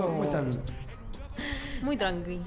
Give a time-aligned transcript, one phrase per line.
[0.00, 0.60] chicos, ¿cómo están?
[1.82, 2.40] Muy tranqui.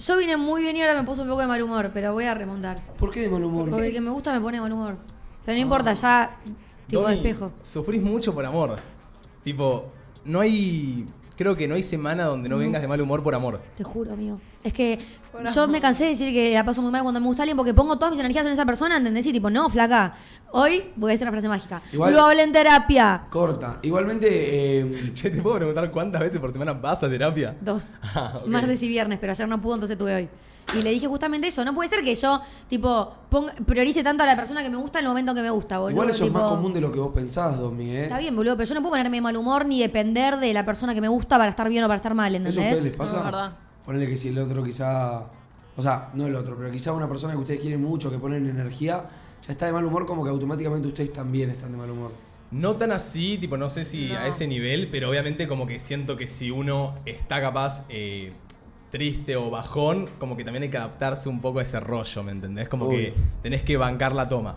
[0.00, 2.24] Yo vine muy bien y ahora me puse un poco de mal humor, pero voy
[2.24, 2.82] a remontar.
[2.98, 3.70] ¿Por qué de mal humor?
[3.70, 4.96] Porque el que me gusta me pone de mal humor.
[5.44, 6.38] Pero no importa, ya
[6.86, 7.52] tipo Domi, despejo.
[7.62, 8.76] Sufrís mucho por amor.
[9.44, 9.86] Tipo,
[10.24, 11.06] no hay.
[11.36, 13.60] Creo que no hay semana donde no vengas de mal humor por amor.
[13.76, 14.40] Te juro, amigo.
[14.62, 14.98] Es que
[15.32, 15.72] Por yo amor.
[15.72, 17.96] me cansé de decir que la paso muy mal cuando me gusta alguien porque pongo
[17.96, 19.26] todas mis energías en esa persona, ¿entendés?
[19.26, 20.14] Y tipo, no, flaca.
[20.52, 21.82] Hoy voy a decir una frase mágica.
[21.92, 23.22] Igual- Lo hablé en terapia.
[23.30, 23.78] Corta.
[23.82, 24.28] Igualmente,
[24.80, 27.56] eh, Che, ¿te puedo preguntar cuántas veces por semana vas a terapia?
[27.60, 27.94] Dos.
[28.14, 28.46] Ah, ok.
[28.46, 30.28] Martes y viernes, pero ayer no pudo, entonces tuve hoy.
[30.78, 31.64] Y le dije justamente eso.
[31.64, 34.98] No puede ser que yo, tipo, ponga- priorice tanto a la persona que me gusta
[35.00, 35.90] en el momento que me gusta, boludo.
[35.92, 38.02] igual eso tipo, es más común de lo que vos pensás, Domi, ¿eh?
[38.04, 40.64] Está bien, boludo, pero yo no puedo ponerme de mal humor ni depender de la
[40.64, 42.72] persona que me gusta para estar bien o para estar mal, ¿Eso a ¿entendés?
[42.72, 43.12] ustedes les pasa?
[43.14, 43.52] No, es verdad.
[43.84, 45.22] Ponele que si el otro quizá.
[45.76, 48.46] O sea, no el otro, pero quizá una persona que ustedes quieren mucho, que ponen
[48.46, 49.04] energía,
[49.46, 52.12] ya está de mal humor, como que automáticamente ustedes también están de mal humor.
[52.50, 54.18] No tan así, tipo, no sé si No.
[54.18, 58.32] a ese nivel, pero obviamente como que siento que si uno está capaz eh,
[58.90, 62.32] triste o bajón, como que también hay que adaptarse un poco a ese rollo, ¿me
[62.32, 62.68] entendés?
[62.68, 64.56] Como que tenés que bancar la toma.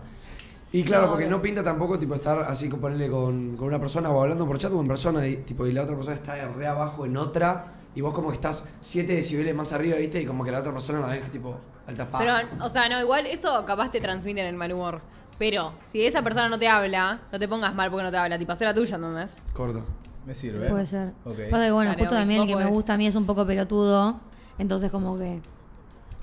[0.72, 3.80] Y claro, No, porque no pinta tampoco tipo estar así con ponerle con, con una
[3.80, 6.48] persona o hablando por chat o en persona y, tipo, y la otra persona está
[6.48, 10.20] re abajo en otra y vos como que estás 7 decibeles más arriba, ¿viste?
[10.20, 12.42] Y como que la otra persona la ves que tipo alta paja.
[12.42, 15.00] Pero, o sea, no, igual eso capaz te transmiten el mal humor.
[15.38, 18.38] Pero si esa persona no te habla, no te pongas mal porque no te habla.
[18.38, 19.42] Tipo, hacé la tuya, ¿entendés?
[19.54, 19.80] Corta.
[20.26, 20.68] Me sirve.
[20.68, 21.14] Puede ser.
[21.24, 21.38] Ok.
[21.50, 23.46] Pasa que, bueno, Dale, justo también el que me gusta a mí es un poco
[23.46, 24.20] pelotudo.
[24.58, 25.40] Entonces, como que.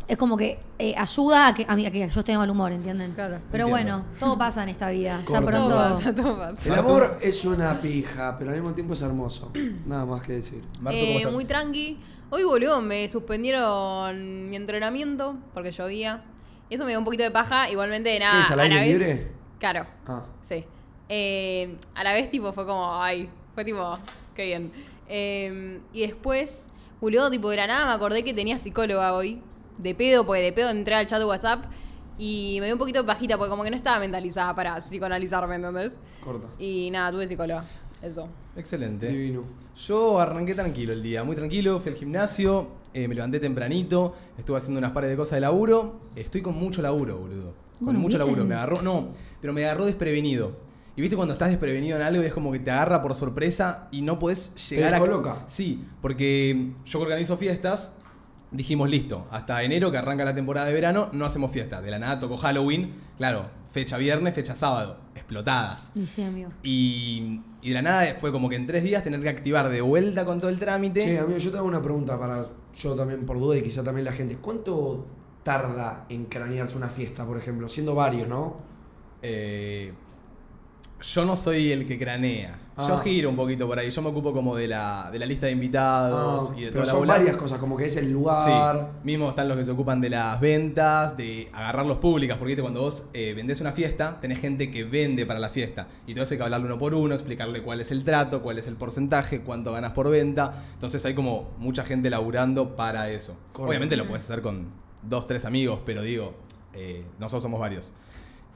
[0.07, 2.49] Es como que eh, ayuda a que, a, mí, a que yo esté de mal
[2.49, 3.13] humor, ¿entienden?
[3.13, 3.39] Claro.
[3.51, 3.97] Pero Entiendo.
[3.99, 5.21] bueno, todo pasa en esta vida.
[5.31, 5.69] Ya pronto.
[5.69, 6.73] Todo pasa, todo pasa.
[6.73, 9.51] El amor es una pija, pero al mismo tiempo es hermoso.
[9.85, 10.61] Nada más que decir.
[10.81, 11.33] Marto, Eh, ¿cómo estás?
[11.33, 11.99] muy tranqui.
[12.31, 16.23] Hoy, boludo, me suspendieron mi entrenamiento porque llovía.
[16.69, 17.69] Y eso me dio un poquito de paja.
[17.69, 18.33] Igualmente, nada.
[18.35, 19.31] ¿Qué es, al a aire la vez- libre?
[19.59, 19.85] Claro.
[20.07, 20.23] Ah.
[20.41, 20.65] Sí.
[21.09, 23.97] Eh, a la vez, tipo, fue como, ay, fue tipo,
[24.35, 24.71] qué bien.
[25.07, 26.67] Eh, y después,
[26.99, 29.41] boludo, tipo, de la nada me acordé que tenía psicóloga hoy.
[29.77, 31.65] De pedo, porque de pedo entré al chat de WhatsApp
[32.17, 35.55] y me dio un poquito de pajita porque como que no estaba mentalizada para psicoanalizarme,
[35.55, 35.99] ¿entendés?
[36.23, 36.47] Corta.
[36.59, 37.65] Y nada, tuve psicóloga.
[38.01, 38.27] Eso.
[38.55, 39.07] Excelente.
[39.07, 39.43] Divino.
[39.77, 44.57] Yo arranqué tranquilo el día, muy tranquilo, fui al gimnasio, eh, me levanté tempranito, estuve
[44.57, 46.01] haciendo unas pares de cosas de laburo.
[46.15, 47.53] Estoy con mucho laburo, boludo.
[47.79, 48.27] Con Bueno, mucho bien.
[48.27, 48.45] laburo.
[48.45, 49.07] Me agarró, no,
[49.41, 50.51] pero me agarró desprevenido.
[50.95, 53.87] Y viste cuando estás desprevenido en algo y es como que te agarra por sorpresa
[53.91, 55.31] y no podés llegar descoloca.
[55.31, 55.49] a.
[55.49, 57.93] Sí, porque yo que organizo fiestas,
[58.53, 61.81] dijimos listo, hasta enero que arranca la temporada de verano, no hacemos fiesta.
[61.81, 65.91] De la nada tocó Halloween, claro, fecha viernes, fecha sábado, explotadas.
[65.95, 66.51] Y sí, amigo.
[66.63, 69.81] Y, y de la nada fue como que en tres días tener que activar de
[69.81, 71.01] vuelta con todo el trámite.
[71.01, 74.05] Che, amigo, yo te hago una pregunta para yo también por duda y quizá también
[74.05, 74.37] la gente.
[74.37, 75.05] ¿Cuánto
[75.43, 77.67] tarda en cranearse una fiesta, por ejemplo?
[77.67, 78.57] Siendo varios, ¿no?
[79.21, 79.93] Eh,
[81.01, 82.59] yo no soy el que cranea.
[82.75, 83.01] Yo Ah.
[83.03, 83.91] giro un poquito por ahí.
[83.91, 86.73] Yo me ocupo como de la, de la lista de invitados Ah, y de pero
[86.81, 87.13] toda la son bola.
[87.13, 88.91] varias cosas, como que es el Sí, lugar.
[89.03, 92.81] mismo están los que se ocupan de las ventas, de agarrar los públicas, porque cuando
[92.81, 95.87] vos eh, vendés una fiesta, tenés gente que vende para la fiesta.
[96.07, 98.65] Y eso hay que hablarle uno por uno, explicarle cuál es el trato, cuál es
[98.67, 100.63] el porcentaje, cuánto ganas por venta.
[100.73, 103.33] Entonces hay como mucha gente laburando para eso.
[103.51, 103.69] Correcto.
[103.69, 104.67] Obviamente lo puedes hacer con
[105.03, 106.33] dos, tres amigos, pero digo,
[106.73, 107.93] eh, nosotros somos varios.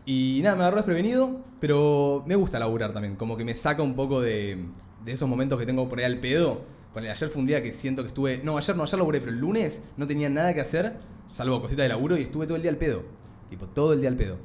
[0.08, 3.16] Y nada, me agarró desprevenido, pero me gusta laburar también.
[3.16, 4.66] Como que me saca un poco de,
[5.04, 6.62] de esos momentos que tengo por ahí al pedo.
[6.94, 8.42] Con el ayer fue un día que siento que estuve.
[8.44, 10.98] No, ayer no, ayer laburé, pero el lunes no tenía nada que hacer,
[11.30, 13.04] salvo cositas de laburo, y estuve todo el día al pedo.
[13.50, 14.38] Tipo, todo el día al pedo.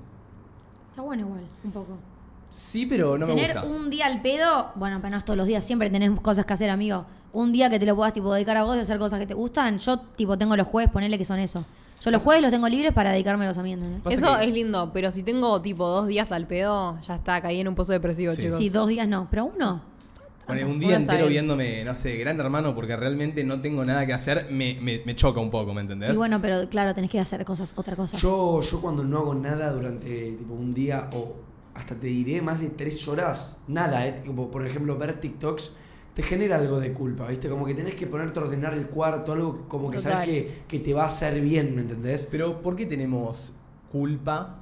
[0.91, 1.97] Está bueno igual, un poco.
[2.51, 3.69] Sí, pero no me Tener gusta.
[3.69, 6.53] un día al pedo, bueno, pero no es todos los días, siempre tenés cosas que
[6.53, 7.07] hacer, amigo.
[7.33, 9.33] Un día que te lo puedas tipo dedicar a vos y hacer cosas que te
[9.33, 9.79] gustan.
[9.79, 11.65] Yo tipo tengo los jueves, ponele que son eso.
[12.05, 14.03] Yo los jueves los tengo libres para dedicármelos a mí, ¿entendés?
[14.03, 17.41] Pasa Eso que- es lindo, pero si tengo tipo dos días al pedo, ya está,
[17.41, 18.43] caí en un pozo depresivo, Sí.
[18.43, 18.59] chicos.
[18.59, 19.83] Sí, dos días no, pero uno.
[20.47, 21.45] Poner un día está entero bien.
[21.47, 25.15] viéndome, no sé, gran hermano, porque realmente no tengo nada que hacer, me, me- me
[25.15, 26.13] choca un poco, ¿me entendés?
[26.13, 28.17] Y bueno, pero claro, tenés que hacer cosas, otra cosa.
[28.17, 31.37] Yo, yo cuando no hago nada durante tipo un día o
[31.75, 34.13] hasta te diré más de tres horas, nada, ¿eh?
[34.13, 35.73] Tipo, por ejemplo, ver TikToks
[36.15, 37.49] te genera algo de culpa, ¿viste?
[37.49, 40.13] Como que tenés que ponerte a ordenar el cuarto, algo como que Total.
[40.13, 42.29] sabes que, que te va a hacer bien, ¿me entendés?
[42.31, 43.55] Pero ¿por qué tenemos
[43.91, 44.59] culpa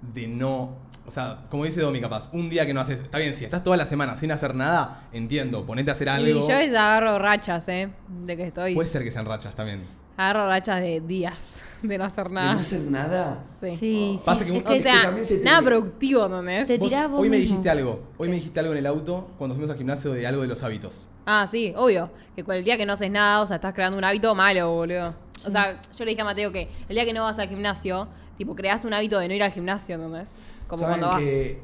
[0.00, 0.76] de no...
[1.06, 3.00] O sea, como dice Domi, capaz, un día que no haces...
[3.00, 6.28] Está bien, si estás toda la semana sin hacer nada, entiendo, ponete a hacer algo.
[6.28, 7.90] Y yo agarro rachas, ¿eh?
[8.26, 8.74] De que estoy.
[8.74, 9.86] Puede ser que sean rachas también.
[10.18, 12.52] Agarro rachas de días de no hacer De nada.
[12.54, 13.44] no hacer nada.
[13.60, 13.76] Sí.
[13.76, 14.44] Sí, Pasa sí.
[14.46, 16.66] que es un- O que Es que también se te- nada productivo, ¿no es?
[16.66, 19.54] Te Vos- vos hoy me dijiste algo, hoy me dijiste algo en el auto cuando
[19.54, 21.08] fuimos al gimnasio de algo de los hábitos.
[21.26, 22.10] Ah, sí, obvio.
[22.34, 25.14] Que el día que no haces nada, o sea, estás creando un hábito malo, boludo.
[25.46, 28.08] O sea, yo le dije a Mateo que el día que no vas al gimnasio,
[28.36, 30.36] tipo, creas un hábito de no ir al gimnasio, ¿entendés?
[30.66, 31.20] Como Saben cuando vas.
[31.22, 31.60] que,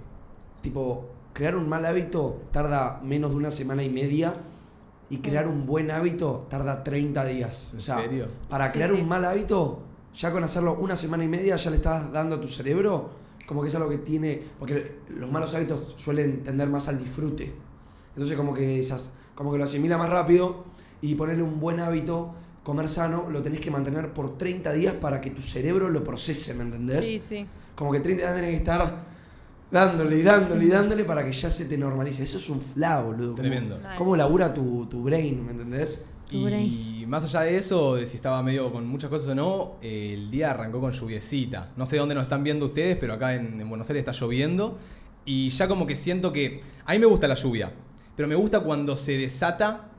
[0.61, 4.35] tipo, crear un mal hábito tarda menos de una semana y media
[5.11, 7.71] y crear un buen hábito tarda 30 días.
[7.73, 8.29] ¿En o sea, serio?
[8.49, 9.01] para Sí, crear sí.
[9.01, 9.81] un mal hábito,
[10.15, 13.11] ya con hacerlo una semana y media ya le estás dando a tu cerebro
[13.47, 17.53] como que es algo que tiene, porque los malos hábitos suelen tender más al disfrute.
[18.15, 20.65] Entonces como que esas, como que lo asimila más rápido
[21.03, 22.33] y ponerle un buen hábito,
[22.63, 26.55] comer sano, lo tenés que mantener por 30 días para que tu cerebro lo procese,
[26.55, 27.05] ¿me entendés?
[27.05, 27.47] Sí, sí.
[27.77, 29.05] Como que 30 días tenés que estar
[29.71, 32.23] dándole y dándole y dándole para que ya se te normalice.
[32.23, 33.33] Eso es un fla, boludo.
[33.33, 33.79] Como- Tremendo.
[33.79, 33.99] Mal.
[33.99, 36.07] ¿Cómo labura tu, tu brain, ¿me entendés?
[36.31, 40.31] Y más allá de eso, de si estaba medio con muchas cosas o no, el
[40.31, 41.71] día arrancó con lluviecita.
[41.77, 44.79] No sé dónde nos están viendo ustedes, pero acá en Buenos Aires está lloviendo.
[45.25, 46.61] Y ya como que siento que...
[46.85, 47.73] A mí me gusta la lluvia,
[48.17, 49.91] pero me gusta cuando se desata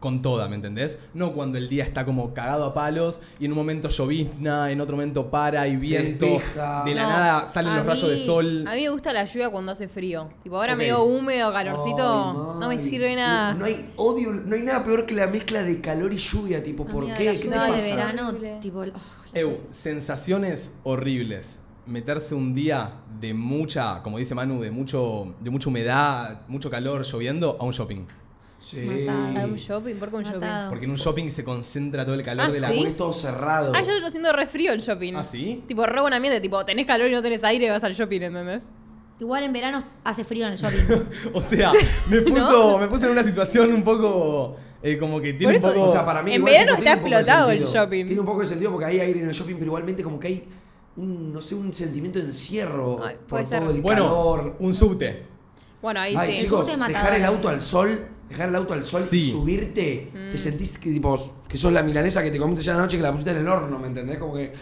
[0.00, 1.00] con toda, ¿me entendés?
[1.12, 4.80] No cuando el día está como cagado a palos y en un momento llovizna, en
[4.80, 6.26] otro momento para y viento.
[6.84, 8.64] De la No, nada salen los rayos de sol.
[8.68, 10.28] A mí me gusta la lluvia cuando hace frío.
[10.44, 10.78] Tipo, ahora Ok.
[10.78, 13.54] medio húmedo, calorcito, Ay, no me sirve nada.
[13.54, 16.62] No, no hay odio, no hay nada peor que la mezcla de calor y lluvia,
[16.62, 17.24] tipo, ¿por Amiga, qué?
[17.24, 17.96] la ¿Qué te lluvia de pasa?
[17.96, 19.56] verano, tipo, oh, lluvia.
[19.72, 21.58] sensaciones horribles.
[21.86, 27.02] Meterse un día de mucha, como dice Manu, de mucho, de mucha humedad, mucho calor,
[27.04, 28.04] lloviendo, a un shopping.
[28.58, 28.80] Sí.
[29.06, 29.38] Matado.
[29.40, 29.94] ¿A un shopping?
[29.96, 30.40] ¿Por qué un shopping?
[30.40, 30.68] Matado.
[30.70, 32.74] Porque en un shopping se concentra todo el calor Ah, de la ¿sí?
[32.76, 33.72] Porque es todo cerrado.
[33.74, 35.14] Ah, yo lo siento re frío el shopping.
[35.14, 35.62] ¿Ah, sí?
[35.68, 36.40] Tipo, re buen ambiente.
[36.40, 38.64] Tipo, tenés calor y no tenés aire, vas al shopping, ¿entendés?
[39.20, 41.04] Igual en verano hace frío en el shopping.
[41.34, 41.72] O sea,
[42.10, 45.70] me puso, me puso en una situación un poco eh, como que tiene Por un
[45.70, 45.90] eso- poco.
[45.90, 47.58] O sea, para mí En igual, verano tipo, tiene está un poco de explotado el
[47.58, 47.84] sentido.
[47.84, 48.06] shopping.
[48.06, 50.26] Tiene un poco de sentido porque hay aire en el shopping, pero igualmente como que
[50.28, 50.44] hay
[50.96, 53.60] un, no sé, un sentimiento de encierro Ay, por puede ser.
[53.60, 54.56] todo el bueno, calor.
[54.58, 55.22] un subte.
[55.80, 56.44] Bueno, ahí Ay, sí.
[56.44, 57.02] chicos, subte matador.
[57.02, 60.30] dejar el auto al sol, dejar el auto al sol y subirte, Mm.
[60.30, 63.02] te sentís que tipo que sos la milanesa que te comiste ya la noche que
[63.02, 64.18] la pusiste en el horno, ¿me entendés?
[64.18, 64.52] Como que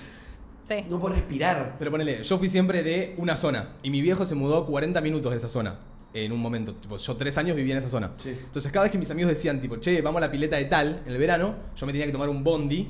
[0.63, 0.75] Sí.
[0.89, 1.77] no podés respirar.
[1.79, 5.31] Pero ponele, yo fui siempre de una zona y mi viejo se mudó 40 minutos
[5.33, 5.79] de esa zona
[6.15, 6.75] en un momento.
[6.75, 8.13] Tipo, yo tres años vivía en esa zona.
[8.17, 8.31] Sí.
[8.31, 11.03] Entonces cada vez que mis amigos decían, tipo, che, vamos a la pileta de tal
[11.07, 12.89] en el verano, yo me tenía que tomar un bondi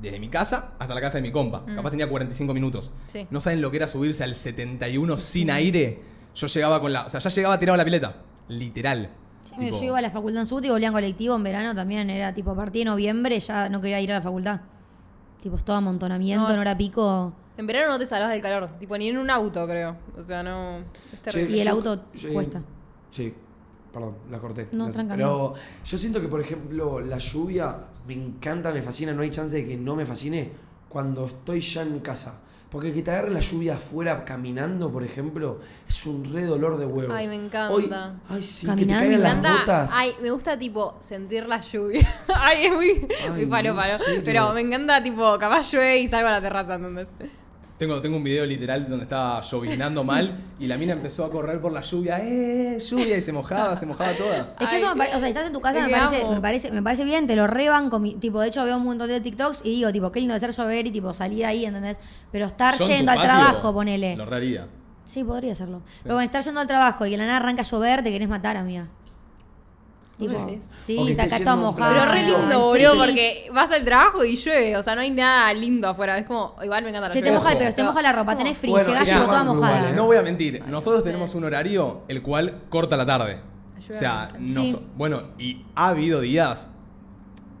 [0.00, 1.64] desde mi casa hasta la casa de mi compa.
[1.66, 1.74] Mm.
[1.74, 2.92] Capaz tenía 45 minutos.
[3.12, 3.26] Sí.
[3.30, 6.00] No saben lo que era subirse al 71 sin aire.
[6.34, 7.06] Yo llegaba con la.
[7.06, 8.22] O sea, ya llegaba tirado a la pileta.
[8.48, 9.10] Literal.
[9.48, 11.74] Sí, Tipo, Yo iba a la facultad en Subte y volvía en colectivo en verano
[11.74, 12.10] también.
[12.10, 14.60] Era tipo a partir de noviembre ya no quería ir a la facultad.
[15.42, 16.54] Tipo, es todo amontonamiento, No.
[16.54, 17.32] en hora pico.
[17.56, 18.70] En verano no te salvas del calor.
[18.78, 19.96] Tipo, ni en un auto, creo.
[20.16, 20.78] O sea, no.
[21.12, 21.56] Es terrible.
[21.56, 22.60] Y el yo- auto yo- cuesta.
[23.10, 23.32] Sí,
[23.92, 24.68] perdón, la corté.
[24.72, 25.54] No, Las- tranca, Pero
[25.84, 29.66] yo siento que, por ejemplo, la lluvia me encanta, me fascina, no hay chance de
[29.66, 30.52] que no me fascine
[30.88, 32.40] cuando estoy ya en casa.
[32.70, 36.84] Porque que te agarre la lluvia afuera caminando, por ejemplo, es un re dolor de
[36.84, 37.16] huevos.
[37.16, 37.70] Ay, me encanta.
[37.72, 37.90] Hoy-
[38.28, 38.76] ay, sí, Caminando.
[39.04, 39.58] que te Me caigan las encanta.
[39.60, 39.90] gotas.
[39.94, 42.06] Ay, me gusta, tipo, sentir la lluvia.
[42.36, 43.94] Ay, es muy, muy no, palo, palo.
[44.24, 47.08] Pero me encanta, tipo, capaz llueve y salgo a la terraza, ¿entendés?
[47.78, 51.60] Tengo, tengo un video literal donde estaba lloviznando mal y la mina empezó a correr
[51.60, 52.18] por la lluvia.
[52.20, 52.80] ¡Eh!
[52.80, 54.54] Lluvia y se mojaba, se mojaba toda.
[54.58, 56.40] Es que Ay, eso me parece, o sea, estás en tu casa, me parece, me
[56.40, 59.08] parece, me parece bien, te lo reban con mi, tipo, de hecho veo un montón
[59.08, 62.00] de TikToks y digo, tipo, qué lindo de ser llover y tipo salir ahí, ¿entendés?
[62.32, 64.16] Pero estar Yo yendo al patio trabajo, ponele.
[64.16, 64.66] Lo reharía.
[65.06, 65.80] Sí, podría hacerlo.
[66.02, 68.28] Pero bueno, estar yendo al trabajo y que la nada arranca a llover, te querés
[68.28, 68.88] matar, amiga.
[70.18, 72.00] Sí, que está un mojada.
[72.00, 74.76] Pero re lindo, no, boludo, porque vas al trabajo y llueve.
[74.76, 76.18] O sea, no hay nada lindo afuera.
[76.18, 78.36] Es como, igual me encanta la Se te moja, pero se te moja la ropa,
[78.36, 79.92] tenés frío, Bueno, llegás tipo toda mojada.
[79.92, 83.40] No voy a mentir, nosotros no tenemos un horario el cual corta la tarde.
[83.88, 84.52] O sea, Sí.
[84.72, 86.68] nos- bueno, y ha habido días,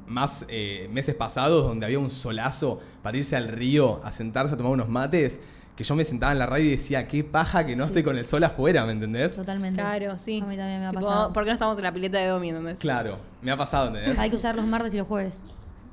[0.06, 4.56] más eh, meses pasados, donde había un solazo para irse al río a sentarse a
[4.56, 5.38] tomar unos mates,
[5.78, 7.90] que yo me sentaba en la radio y decía, qué paja que no Sí.
[7.90, 9.36] esté con el sol afuera, ¿me entendés?
[9.36, 9.80] Totalmente.
[9.80, 10.40] Claro, sí.
[10.42, 11.32] A mí también me ha Tipo, pasado.
[11.32, 12.80] ¿Por qué no estamos en la pileta de Domi, entendés?
[12.80, 14.18] Claro, me ha pasado, ¿entendés?
[14.18, 15.44] Hay que usar los martes y los jueves.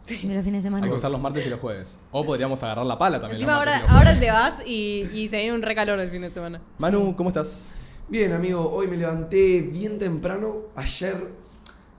[0.01, 0.27] Sí.
[0.27, 0.83] De los fines de semana.
[0.85, 1.99] Hay que usar los martes y los jueves.
[2.11, 3.35] O podríamos agarrar la pala también.
[3.35, 5.99] Encima los ahora, martes y los ahora te vas y, y se viene un recalor
[5.99, 6.61] el fin de semana.
[6.79, 7.69] Manu, ¿cómo estás?
[8.09, 10.63] Bien, amigo, hoy me levanté bien temprano.
[10.75, 11.31] Ayer,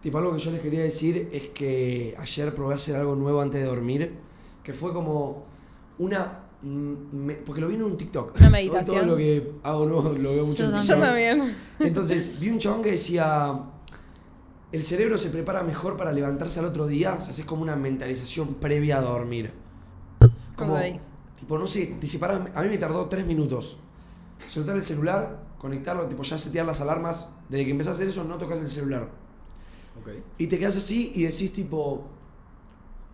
[0.01, 3.41] tipo, algo que yo les quería decir es que ayer probé a hacer algo nuevo
[3.41, 4.13] antes de dormir,
[4.65, 5.47] que fue como
[5.99, 6.41] una.
[6.63, 8.35] Mm, me- porque lo vi en un TikTok.
[8.37, 8.97] Una Hoy meditación.
[8.99, 10.83] Todo lo que hago nuevo lo veo mucho Yo en también.
[10.83, 10.99] TikTok.
[10.99, 11.57] Yo también.
[11.81, 13.61] Entonces, vi un chabón que decía.
[14.73, 17.77] El cerebro se prepara mejor para levantarse al otro día, o sea, haces como una
[17.77, 19.53] mentalización previa a dormir.
[20.57, 20.77] Como,
[21.39, 23.79] tipo, no sé, te separas, a mí me tardó tres minutos.
[24.49, 27.29] Soltar el celular, conectarlo, tipo, ya setear las alarmas.
[27.49, 29.09] Desde que empezás a hacer eso, no tocas el celular.
[30.39, 32.07] Y te quedas así y decís, tipo,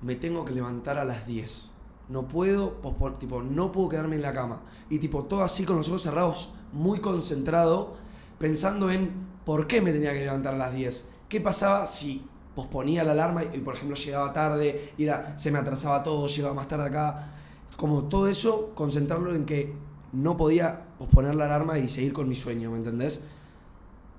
[0.01, 1.71] me tengo que levantar a las 10.
[2.09, 4.61] No puedo, pospon- tipo, no puedo quedarme en la cama.
[4.91, 7.95] Y tipo, todo así con los ojos cerrados, muy concentrado,
[8.39, 9.11] pensando en
[9.45, 11.09] por qué me tenía que levantar a las 10.
[11.29, 15.59] ¿Qué pasaba si posponía la alarma y, por ejemplo, llegaba tarde, y era, se me
[15.59, 17.31] atrasaba todo, llegaba más tarde acá?
[17.77, 19.73] Como todo eso, concentrarlo en que
[20.13, 23.25] no podía posponer la alarma y seguir con mi sueño, ¿me entendés?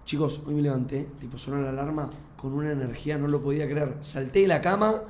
[0.05, 3.97] Chicos, hoy me levanté, tipo, sonó la alarma con una energía, no lo podía creer.
[4.01, 5.01] Salté de la cama.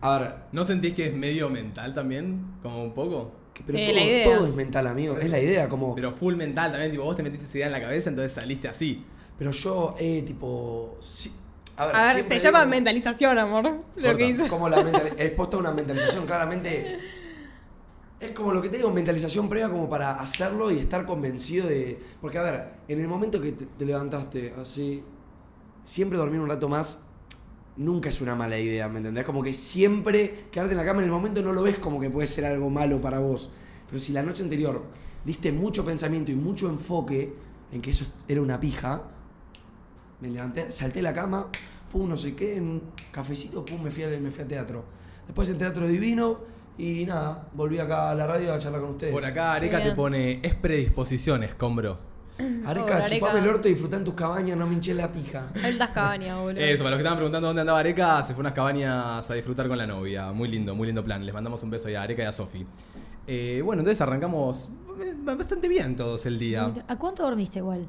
[0.00, 2.54] A ver, ¿No sentís que es medio mental también?
[2.62, 3.32] Como un poco.
[3.54, 4.24] que- pero Eh, todo, la idea.
[4.36, 5.18] todo es mental, amigo.
[5.18, 5.92] Es la idea, como.
[5.96, 8.68] Pero full mental también, tipo, vos te metiste esa idea en la cabeza, entonces saliste
[8.68, 9.04] así.
[9.36, 10.96] Pero yo, eh, tipo.
[11.00, 11.32] sí-
[11.76, 13.82] a ver, A ver, se llama digo- mentalización, amor.
[13.96, 14.46] Lo que hizo.
[14.48, 16.98] Como la mental, es posta una mentalización, claramente.
[18.20, 21.98] Es como lo que te digo, mentalización previa como para hacerlo y estar convencido de.
[22.20, 25.02] Porque a ver, en el momento que te, te levantaste así,
[25.84, 27.04] siempre dormir un rato más
[27.78, 29.24] nunca es una mala idea, ¿me entendés?
[29.24, 32.10] Como que siempre quedarte en la cama en el momento no lo ves como que
[32.10, 33.50] puede ser algo malo para vos.
[33.86, 34.84] Pero si la noche anterior
[35.24, 37.32] diste mucho pensamiento y mucho enfoque
[37.72, 39.02] en que eso era una pija,
[40.20, 41.46] me levanté, salté de la cama,
[41.90, 42.82] pum, no sé qué, en un
[43.12, 44.84] cafecito, pum, me fui, al, me fui a teatro.
[45.26, 46.40] Después en Teatro Divino
[46.76, 49.12] y nada, volví acá a la radio a charlar con ustedes.
[49.12, 51.98] Por acá Areca te pone, es predisposición, escombro.
[52.64, 53.06] Areca, Areca.
[53.06, 55.48] chupame el orto y disfrutá en tus cabañas, no me hinché la pija.
[55.64, 56.60] Altas cabañas, boludo.
[56.60, 59.34] Eso, para los que estaban preguntando dónde andaba Areca, se fue a unas cabañas a
[59.34, 60.32] disfrutar con la novia.
[60.32, 61.24] Muy lindo, muy lindo plan.
[61.24, 62.64] Les mandamos un beso ahí a Areca y a Sofi.
[63.26, 66.72] Eh, bueno, entonces arrancamos eh, bastante bien todos el día.
[66.86, 67.86] ¿A cuánto dormiste igual?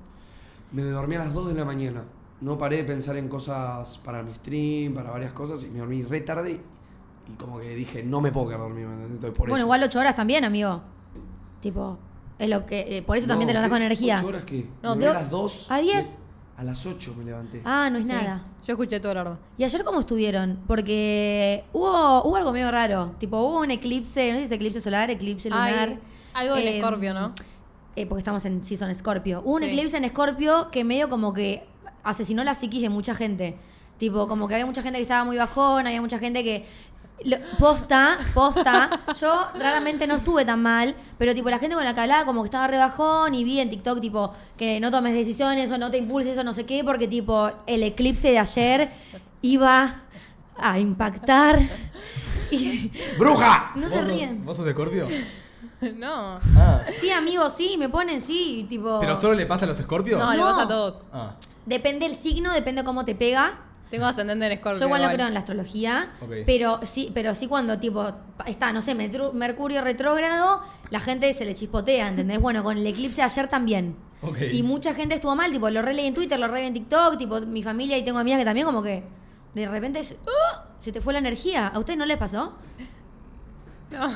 [0.71, 2.03] Me dormí a las 2 de la mañana.
[2.41, 6.03] No paré de pensar en cosas para mi stream, para varias cosas, y me dormí
[6.03, 6.59] re tarde
[7.27, 9.15] y como que dije, no me puedo quedar dormido, ¿me entendés?
[9.17, 9.65] Entonces, por bueno, eso.
[9.65, 10.81] igual ocho horas también, amigo.
[11.61, 11.97] Tipo,
[12.39, 12.97] es lo que.
[12.97, 13.75] eh, por eso también te con ¿qué?
[13.85, 14.15] energía.
[14.17, 14.65] ¿Ocho horas qué?
[14.81, 15.71] No, me te- dormí a las 2.
[15.71, 16.17] ¿A 10?
[16.57, 17.61] A las 8 me levanté.
[17.63, 18.11] Ah, no es Sí.
[18.11, 18.45] nada.
[18.65, 19.37] Yo escuché todo largo.
[19.57, 20.59] ¿Y ayer cómo estuvieron?
[20.67, 23.15] Porque hubo, hubo algo medio raro.
[23.19, 25.89] Tipo, hubo un eclipse, no sé si es eclipse solar, eclipse lunar.
[25.89, 25.99] Ay,
[26.33, 27.33] algo del Eh, Escorpio, ¿no?
[27.95, 29.41] eh, porque estamos en Season Scorpio.
[29.45, 29.69] Hubo un Sí.
[29.69, 31.65] eclipse en Scorpio que medio como que
[32.03, 33.57] asesinó la psiquis de mucha gente.
[33.97, 36.65] Tipo, como que había mucha gente que estaba muy bajón, había mucha gente que.
[37.25, 38.89] Lo- posta, posta.
[39.19, 42.41] Yo raramente no estuve tan mal, pero tipo la gente con la que hablaba como
[42.43, 45.89] que estaba re bajón y vi en TikTok tipo que no tomes decisiones o no
[45.91, 48.89] te impulses o no sé qué, porque tipo el eclipse de ayer
[49.41, 50.01] iba
[50.57, 51.59] a impactar.
[52.51, 53.71] Y, ¡Bruja!
[53.75, 54.45] no ¿Vos se sos- ríen.
[54.45, 55.07] ¿Vos sos de Scorpio?
[55.97, 56.39] no.
[56.57, 56.81] Ah.
[56.99, 58.99] Sí, amigo, sí, me ponen sí, tipo.
[58.99, 60.19] ¿Pero solo le pasa a los Scorpios?
[60.19, 60.43] No, le No.
[60.45, 61.03] pasa a todos.
[61.13, 61.35] Ah,
[61.65, 63.59] Depende el signo, depende cómo te pega.
[63.91, 64.79] Tengo ascendente en Escorpio.
[64.79, 66.11] Yo igual no creo en la astrología,
[66.45, 68.11] pero sí, pero sí cuando tipo
[68.45, 72.39] está, no sé, Mercurio retrógrado, la gente se le chispotea, ¿entendés?
[72.39, 73.95] Bueno, con el eclipse de ayer también.
[74.51, 77.39] Y mucha gente estuvo mal, tipo, lo releí en Twitter, lo releí en TikTok, tipo,
[77.41, 79.03] mi familia y tengo amigas que también como que
[79.55, 80.65] de repente es- ¡ah!
[80.79, 81.67] se te fue la energía.
[81.67, 82.55] ¿A ustedes no les pasó?
[83.91, 84.07] No.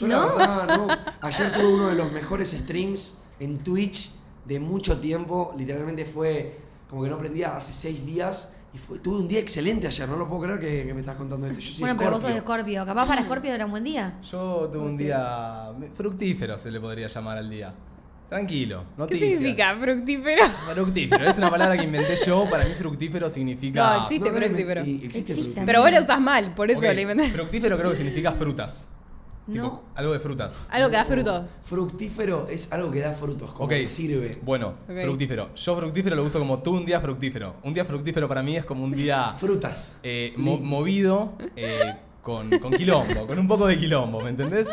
[0.00, 0.88] Yo la verdad, no.
[1.20, 4.10] Ayer tuve uno de los mejores streams en Twitch
[4.44, 5.54] de mucho tiempo.
[5.56, 6.58] Literalmente fue
[6.90, 8.56] como que no prendía hace seis días.
[8.74, 10.08] Y fue, tuve un día excelente ayer.
[10.08, 11.60] No lo puedo creer que, que me estás contando esto.
[11.60, 12.84] Yo soy bueno, pero vos sos de Scorpio.
[12.84, 14.14] Capaz para Scorpio era un buen día.
[14.28, 17.72] yo tuve un día fructífero, se le podría llamar al día.
[18.28, 20.42] Tranquilo, ¿Qué significa fructífero?
[20.74, 22.48] Fructífero, es una palabra que inventé yo.
[22.50, 23.96] Para mí fructífero significa...
[23.98, 24.80] No, existe No, no, fructífero.
[24.80, 25.34] existe Existe.
[25.34, 25.66] fructífero.
[25.66, 27.28] Pero vos la usás mal, por eso Ok, la inventé.
[27.30, 28.88] Fructífero creo que significa frutas.
[29.46, 29.82] Tipo, No.
[29.94, 30.66] algo de frutas.
[30.70, 31.46] Algo que da frutos.
[31.62, 33.70] Fructífero es algo que da frutos, como Ok.
[33.72, 34.38] que sirve.
[34.42, 35.50] Bueno, fructífero.
[35.54, 37.56] Yo fructífero lo uso como tú un día fructífero.
[37.62, 39.96] Un día fructífero para mí es como un día Frutas.
[40.02, 44.66] eh, mo- movido eh, con, con quilombo, con un poco de quilombo, ¿me entendés?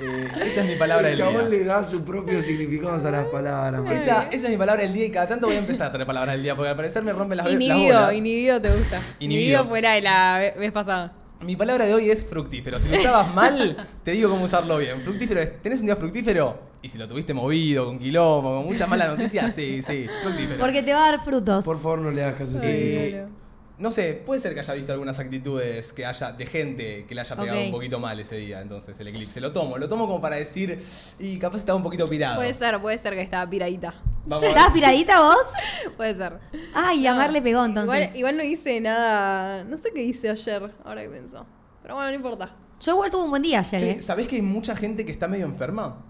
[0.00, 1.58] Eh, esa es mi palabra El del chabón día.
[1.60, 3.84] le da su propio significado a las palabras.
[3.92, 6.06] Esa, esa es mi palabra del día y cada tanto voy a empezar a traer
[6.06, 8.14] palabras del día porque al parecer me rompen las, las Inhibido, bolas.
[8.14, 8.96] inhibido te gusta.
[9.20, 9.40] Inhibido.
[9.60, 11.12] Inhibido fuera de la ve- vez pasada.
[11.44, 12.80] Mi palabra de hoy es fructífero.
[12.80, 15.00] Si lo usabas mal, te digo cómo usarlo bien.
[15.02, 16.58] Fructífero es, ¿tenés un día fructífero?
[16.80, 20.58] Y si lo tuviste movido, con quilombo, con muchas malas noticias, sí, sí, fructífero.
[20.58, 21.64] Porque te va a dar frutos.
[21.64, 23.43] Por favor, no le hagas este Eh, Claro.
[23.84, 27.20] No sé, puede ser que haya visto algunas actitudes que haya de gente que le
[27.20, 29.42] haya pegado un poquito mal ese día, entonces el eclipse.
[29.42, 30.78] Lo tomo, lo tomo como para decir,
[31.18, 32.36] y capaz estaba un poquito pirado.
[32.36, 33.92] Puede ser, puede ser que estaba piradita.
[34.24, 34.48] Vamos.
[34.48, 35.36] ¿Estás piradita vos?
[35.98, 36.38] Puede ser.
[36.72, 37.94] Ay, a Mar le pegó entonces.
[37.94, 39.64] Igual, igual no hice nada.
[39.64, 41.44] No sé qué hice ayer, ahora que pienso.
[41.82, 42.56] Pero bueno, no importa.
[42.80, 44.00] Yo igual tuve un buen día ayer, Che, ¿eh?
[44.02, 46.02] ¿sabés que hay mucha gente que está medio enferma?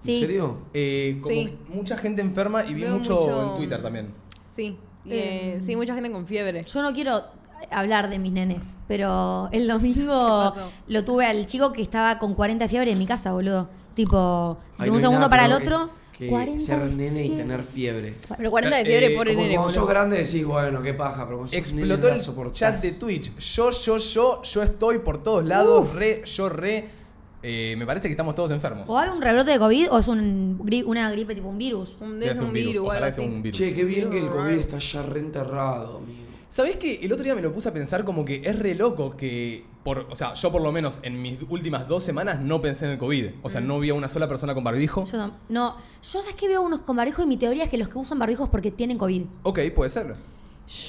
[0.00, 0.16] Sí.
[0.16, 0.58] ¿En serio?
[0.74, 1.58] Eh, como Sí.
[1.68, 4.12] mucha gente enferma y vi mucho- en Twitter también.
[4.54, 4.76] Sí.
[5.04, 6.64] Y, eh, sí, mucha gente con fiebre.
[6.64, 7.22] Yo no quiero
[7.70, 10.54] hablar de mis nenes, pero el ¿Qué domingo
[10.88, 13.68] lo tuve al chico que estaba con 40 de fiebre en mi casa, boludo.
[13.94, 15.90] Tipo, Ay, de un segundo nada para el otro.
[16.16, 18.16] Que, 40 ser nene y tener fiebre.
[18.36, 19.54] Pero 40 de Eh, fiebre, pobre Como nene.
[19.56, 23.36] cuando sos grande decís, bueno, qué paja, pero nene Explotó la el chat de Twitch.
[23.38, 27.01] Yo, yo, yo, yo estoy por todos lados, re, yo, re.
[27.42, 28.88] Eh, me parece que estamos todos enfermos.
[28.88, 31.96] ¿O hay un rebrote de COVID o es un, gri- una gripe tipo un virus?
[32.00, 33.58] Un, es un virus ojalá sea un virus.
[33.58, 36.18] Che, qué bien que el COVID está ya reenterrado, amigo.
[36.48, 39.16] ¿Sabés que el otro día me lo puse a pensar como que es re loco
[39.16, 42.84] que por, o sea, yo por lo menos en mis últimas dos semanas no pensé
[42.84, 43.26] en el COVID.
[43.42, 45.06] O sea, no vi a una sola persona con barbijo.
[45.06, 47.78] Yo no, no, yo sabes que veo unos con barbijo y mi teoría es que
[47.78, 49.22] los que usan barbijo es porque tienen COVID.
[49.44, 50.14] Ok, puede ser.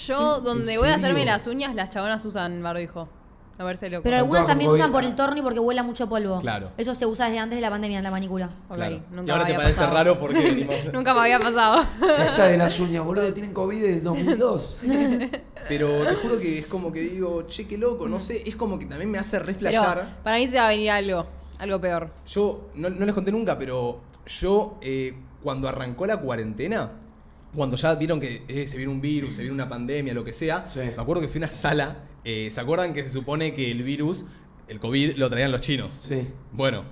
[0.05, 3.07] Yo, donde ¿en voy a hacerme las uñas, las chabonas usan barbijo.
[3.60, 4.03] A ver si loco.
[4.03, 6.39] Pero algunos también usan por el torno y porque huela mucho polvo.
[6.41, 6.72] Claro.
[6.77, 8.50] Eso se usa desde antes de la pandemia en la manicura.
[8.67, 9.00] Ok, Claro.
[9.12, 9.93] nunca y ahora me te había parece pasado.
[9.95, 11.86] raro porque venimos- Nunca me había pasado.
[12.19, 14.79] Esta de las uñas, boludo, tienen COVID desde 2002.
[15.67, 18.77] Pero te juro que es como que digo, che, qué loco, no sé, es como
[18.79, 20.17] que también me hace Pero reflashar.
[20.24, 21.25] para mí se va a venir algo.
[21.60, 22.10] Algo peor.
[22.27, 26.91] Yo, no, no les conté nunca, pero yo, eh, cuando arrancó la cuarentena,
[27.55, 30.33] cuando ya vieron que eh, se viene un virus, se viene una pandemia, lo que
[30.33, 30.79] sea, Sí.
[30.79, 31.95] me acuerdo que fui a una sala,
[32.25, 34.25] eh, ¿se acuerdan que se supone que el virus,
[34.68, 35.94] el COVID, lo traían los chinos?
[35.94, 36.27] Sí.
[36.51, 36.84] Bueno,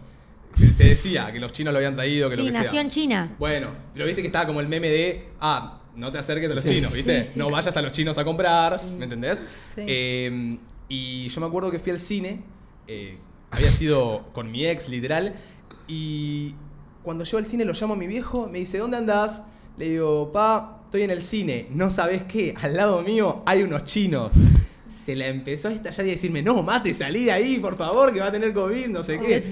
[0.78, 2.82] se decía que los chinos lo habían traído, que Sí, lo que nació sea.
[2.82, 3.36] en China.
[3.40, 6.64] Bueno, pero viste que estaba como el meme de, ah, no te acerques a los
[6.64, 6.70] Sí.
[6.76, 7.24] chinos, ¿viste?
[7.24, 7.52] Sí, sí, no sí.
[7.54, 9.40] vayas a los chinos a comprar, ¿me entendés?
[9.76, 9.82] Sí.
[9.88, 10.58] Eh,
[10.90, 12.42] y yo me acuerdo que fui al cine,
[12.88, 13.18] eh,
[13.52, 15.36] había sido con mi ex, literal,
[15.88, 16.56] y
[17.04, 19.46] cuando llego al cine lo llamo a mi viejo, me dice, ¿dónde andás?
[19.78, 22.54] Le digo, pa, estoy en el cine, ¿no sabes qué?
[22.62, 24.34] Al lado mío hay unos chinos.
[25.06, 28.14] Se la empezó a estallar y a decirme, no, mate, salí de ahí, por favor,
[28.14, 29.44] que va a tener COVID, no sé qué.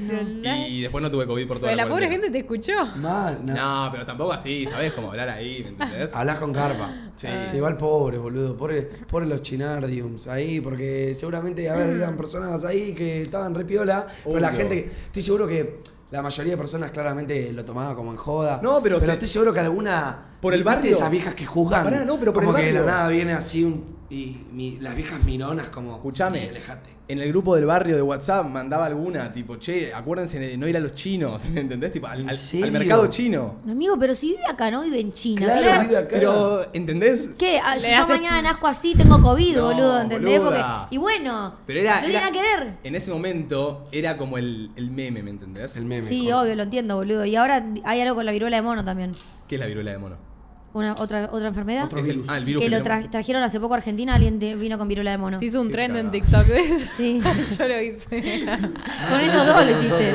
[0.69, 2.23] Y después no tuve COVID por toda Pero la pobre cuarentena.
[2.23, 2.97] gente te escuchó.
[2.97, 3.53] Mal, no.
[3.85, 4.93] No, pero tampoco así, ¿sabes?
[4.93, 6.13] Cómo hablar ahí, ¿me entendés?
[6.13, 6.93] Hablas con carpa.
[7.15, 7.27] Sí.
[7.55, 8.55] Igual pobre, boludo.
[8.55, 13.65] Pobre, pobre los chinardiums ahí, porque seguramente, a ver, eran personas ahí que estaban re
[13.65, 15.79] piola, pero la gente, estoy seguro que
[16.11, 18.59] la mayoría de personas claramente lo tomaba como en joda.
[18.63, 20.25] No, pero se- estoy seguro que alguna.
[20.41, 20.91] Por el ¿viste barrio.
[20.91, 21.83] esas viejas que juzgan.
[21.83, 23.98] Pará, no, pero por como el que de la nada viene así un.
[24.11, 25.93] Y mi- las viejas mironas como.
[25.95, 26.45] Escuchame.
[26.45, 26.89] "Eh, alejate.
[27.07, 30.77] En el grupo del barrio de WhatsApp mandaba alguna, tipo, che, acuérdense de no ir
[30.77, 31.91] a los chinos, ¿me entendés?
[31.91, 32.65] Tipo, al, ¿En al- serio?
[32.67, 33.55] al mercado chino.
[33.67, 35.45] Amigo, pero si vive acá, no vive en China.
[35.45, 35.81] Claro, Claro.
[35.83, 36.07] vive acá.
[36.11, 37.29] Pero, ¿entendés?
[37.37, 37.59] ¿Qué?
[37.63, 40.39] Ah, si yo mañana nazco así, tengo COVID, No, boludo, ¿entendés?
[40.39, 40.61] Porque,
[40.91, 41.95] y bueno, Pero era.
[41.95, 42.73] no tiene era- nada que ver.
[42.83, 45.77] En ese momento era como el, el meme, ¿me entendés?
[45.77, 46.07] El meme.
[46.07, 47.25] Sí, con- obvio, lo entiendo, boludo.
[47.25, 49.11] Y ahora hay algo con la viruela de mono también.
[49.47, 50.28] ¿Qué es la viruela de mono?
[50.71, 51.85] Una, otra, otra enfermedad.
[51.85, 52.27] Otro virus.
[52.29, 55.09] ah, el virus que lo tra- trajeron hace poco a Argentina, alguien vino con viruela
[55.11, 55.39] de mono.
[55.39, 56.11] Se hizo un Qué trend en.
[56.11, 56.47] TikTok.
[56.47, 56.89] ¿ves?
[56.95, 57.19] Sí.
[57.57, 58.45] Yo lo hice.
[59.09, 60.13] Con ellos dos lo hiciste.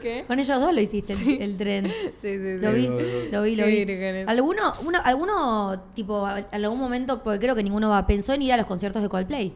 [0.00, 0.24] ¿Qué?
[0.26, 1.86] Con ellos dos lo hiciste el- el, tren.
[1.86, 2.58] Sí, sí, sí.
[2.60, 2.86] Lo vi,
[3.30, 3.84] lo vi, lo Qué vi.
[3.84, 4.26] vírgenes.
[4.28, 8.52] ¿Alguno, uno- alguno, tipo, en algún momento, porque creo que ninguno va, pensó en ir
[8.52, 9.52] a los conciertos de Coldplay?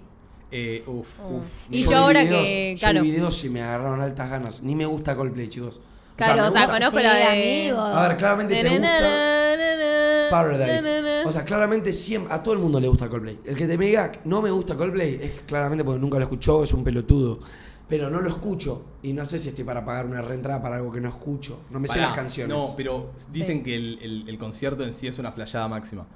[0.50, 1.36] Eh, uf, Oh.
[1.38, 1.44] uf.
[1.70, 3.02] Y Yo vi ahora videos- que, yo claro.
[3.02, 4.62] vi videos y me agarraron altas ganas.
[4.62, 5.80] Ni me gusta Coldplay, chicos.
[6.16, 7.74] Claro, o sea, conozco Sí, la de.
[7.76, 11.24] A ver, claramente te gusta Paradise.
[11.26, 13.38] O sea, claramente siempre, a todo el mundo le gusta Coldplay.
[13.44, 16.62] El que te me diga no me gusta Coldplay es claramente porque nunca lo escuchó,
[16.62, 17.40] es un pelotudo.
[17.88, 18.82] Pero no lo escucho.
[19.02, 21.60] Y no sé si estoy para pagar una reentrada para algo que no escucho.
[21.70, 22.56] No me sé Pará, las canciones.
[22.56, 26.06] No, pero dicen que el, el- el concierto en sí es una flayada máxima.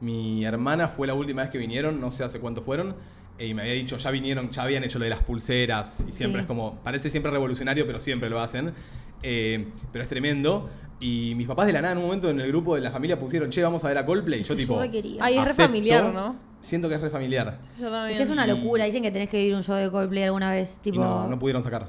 [0.00, 2.94] Mi hermana fue la última vez que vinieron, no sé hace cuánto fueron,
[3.38, 6.40] y me había dicho, ya vinieron, ya habían hecho lo de las pulseras, y siempre
[6.40, 6.42] Sí.
[6.42, 8.72] es como, parece siempre revolucionario, pero siempre lo hacen.
[9.22, 10.68] Eh, pero es tremendo.
[11.00, 13.18] Y mis papás de la nada en un momento en el grupo de la familia
[13.18, 14.40] pusieron, che, vamos a ver a Coldplay.
[14.40, 14.80] Y yo Yo tipo...
[15.20, 16.36] Ay, es re familiar, ¿no?
[16.60, 17.60] Siento que es re familiar.
[17.78, 18.10] Yo también.
[18.10, 18.84] Es que es una locura.
[18.84, 20.78] Dicen que tenés que ir a un show de Coldplay alguna vez.
[20.78, 21.86] Y Tipo, no, no pudieron sacar.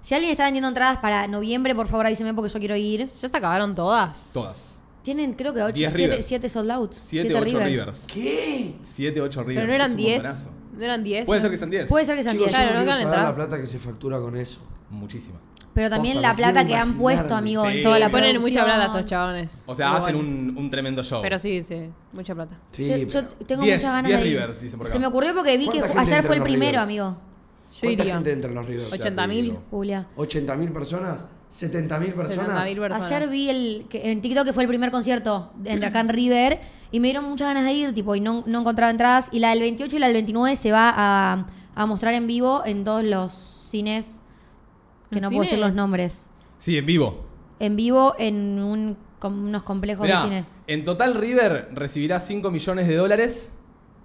[0.00, 3.00] si alguien está vendiendo entradas para noviembre, por favor avíseme porque yo quiero ir.
[3.06, 4.30] ¿Ya se acabaron todas?
[4.32, 4.81] Todas.
[5.02, 6.52] Tienen creo que 8, Diez 7, Rivers.
[6.52, 6.92] sold out.
[6.94, 8.06] 7, 8 rivers.
[8.12, 8.74] ¿Qué?
[8.82, 9.56] 7, 8 rivers.
[9.56, 10.14] Pero no eran un 10.
[10.16, 10.50] montonazo.
[10.76, 11.26] No eran 10.
[11.26, 11.42] Puede ¿no?
[11.42, 11.88] ser que sean 10.
[11.88, 12.60] Puede ser que sean Chicos, 10.
[12.62, 14.60] yo Claro, no saber la plata que se factura con eso.
[14.90, 15.38] Muchísima.
[15.74, 17.78] Pero también Posta, la plata que han puesto, amigo, Sí.
[17.78, 19.64] en toda la Ponen mucha plata esos chabones.
[19.66, 20.28] O sea, Pero hacen bueno.
[20.30, 21.22] un, un tremendo show.
[21.22, 21.88] Pero sí, sí.
[22.12, 22.58] Mucha plata.
[22.72, 24.36] Sí, yo, yo tengo 10, muchas ganas 10 de ir.
[24.36, 24.94] Rivers, dicen por acá.
[24.94, 26.82] Se me ocurrió porque vi que ¿Cuánta gente ayer fue el primero, Rivers?
[26.84, 27.16] amigo.
[27.72, 28.14] Yo ¿Cuánta iría.
[28.14, 28.90] gente entra en los Rivers?
[28.90, 29.42] Ya te 80.000.
[29.42, 29.62] digo.
[29.70, 30.06] Julia.
[30.16, 31.28] ¿80.000 personas?
[31.52, 32.66] ¿70.000 personas?
[32.66, 33.10] 70.000 personas.
[33.10, 36.60] Ayer vi el que en TikTok que fue el primer concierto en acá en River
[36.90, 39.28] y me dieron muchas ganas de ir, tipo, y no, no encontraba entradas.
[39.32, 42.62] Y la del 28 y la del 29 se va a, a mostrar en vivo
[42.64, 43.32] en todos los
[43.70, 44.22] cines,
[45.10, 46.30] que ¿En no puedo decir los nombres.
[46.58, 47.26] Sí, en vivo.
[47.58, 50.44] En vivo en un, con unos complejos Mirá, de cine.
[50.66, 53.52] en total River recibirá 5 millones de dólares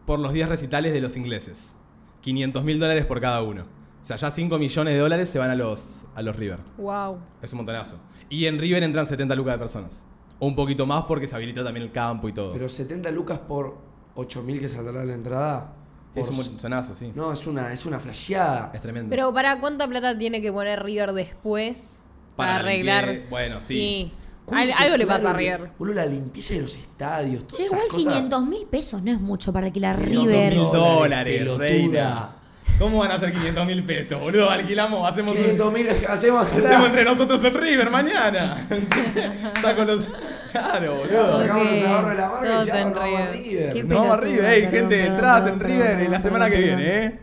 [0.05, 1.75] por los 10 recitales de los ingleses.
[2.21, 3.65] 500 mil dólares por cada uno.
[4.07, 6.59] O sea, ya 5 millones de dólares se van a los, a los River.
[6.77, 7.17] Wow.
[7.41, 7.99] Es un montonazo.
[8.29, 10.05] Y en River entran 70 lucas de personas.
[10.39, 12.53] O un poquito más porque se habilita también el campo y todo.
[12.53, 13.77] Pero 70 lucas por
[14.15, 15.73] 8.000 que saldrá la entrada.
[16.15, 17.11] es un montonazo, sí.
[17.15, 18.71] No, es una, es una flasheada.
[18.73, 19.09] Es tremendo.
[19.09, 21.97] Pero ¿para cuánta plata tiene que poner River después
[22.37, 23.07] para, Para arreglar?
[23.09, 24.09] limpiar- bueno, sí.
[24.45, 25.71] ¿Cómo Al- se- algo le pasa a River.
[25.77, 28.13] Boludo, la limpieza de los estadios, todas Che, igual cosas.
[28.13, 30.53] 500 mil pesos no es mucho para alquilar River.
[30.53, 31.57] mil dólares, dólares, pelotuda.
[31.67, 32.33] reina.
[32.79, 34.49] ¿Cómo van a ser 500 mil pesos, boludo?
[34.51, 38.67] Alquilamos, hacemos un- 500.000 hacemos, Hacemos entre nosotros en River mañana.
[39.61, 40.05] Saco los.
[40.51, 41.39] Claro, boludo.
[41.39, 43.85] Sacamos los ahorros de la marca y ya en nos vamos a River.
[43.85, 47.19] No, vamos a River, ey, gente, perdón, en River en la semana que viene, eh.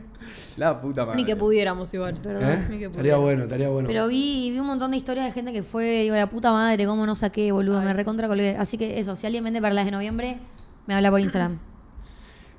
[0.56, 1.16] La puta madre.
[1.16, 2.14] Ni que pudiéramos igual.
[2.22, 2.44] Perdón.
[2.48, 2.66] ¿Eh?
[2.70, 3.88] Ni que Estaría bueno, estaría bueno.
[3.88, 6.86] Pero vi, vi un montón de historias de gente que fue, digo, la puta madre,
[6.86, 7.86] cómo no saqué, boludo, Ay.
[7.86, 8.56] me recontra colgué.
[8.56, 10.38] Así que eso, si alguien vende para las de noviembre,
[10.86, 11.58] me habla por Instagram.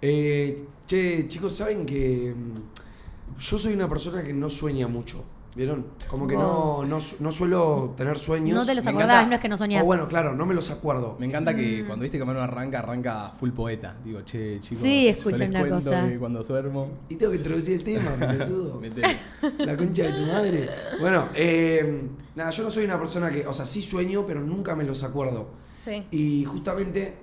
[0.07, 5.23] Eh, che, chicos, ¿saben que mm, yo soy una persona que no sueña mucho?
[5.55, 5.85] ¿Vieron?
[6.09, 8.59] Como que no, no, no suelo tener sueños.
[8.59, 9.81] No te los Me acordás, encanta- no es que no soñás.
[9.81, 11.15] O bueno, claro, no me los acuerdo.
[11.17, 11.87] Me encanta que Mm.
[11.87, 13.95] cuando viste que Manu arranca, arranca full poeta.
[14.03, 14.83] Digo, che, chicos.
[14.83, 16.07] Sí, yo escuchen una cuento cosa.
[16.09, 16.89] que cuando duermo.
[17.09, 18.81] Y tengo que introducir el tema, pelotudo.
[19.59, 20.69] La concha de tu madre.
[20.99, 22.01] Bueno, eh,
[22.35, 25.03] nada, yo no soy una persona que, o sea, sí sueño, pero nunca me los
[25.03, 25.47] acuerdo.
[25.81, 26.03] Sí.
[26.11, 27.15] Y justamente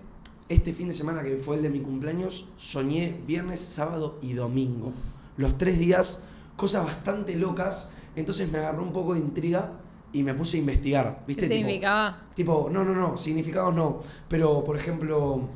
[0.54, 4.92] este fin de semana que fue el de mi cumpleaños, soñé viernes, sábado y domingo.
[5.36, 6.20] Los tres días,
[6.56, 7.92] cosas bastante locas.
[8.16, 9.72] Entonces me agarró un poco de intriga
[10.12, 11.24] y me puse a investigar.
[11.26, 11.42] ¿Viste?
[11.42, 12.22] ¿Qué Tipo- significaba?
[12.34, 14.00] Tipo, no, no, no, significados no.
[14.28, 15.48] Pero, por ejemplo,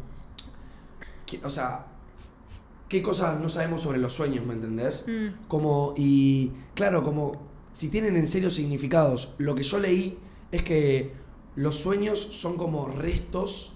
[1.26, 1.86] ¿qué- o sea,
[2.88, 5.04] ¿qué cosas no sabemos sobre los sueños, me entendés?
[5.06, 5.46] Mm.
[5.48, 9.34] Como, y claro, como si tienen en serio significados.
[9.38, 10.18] Lo que yo leí
[10.50, 11.12] es que
[11.56, 13.75] los sueños son como restos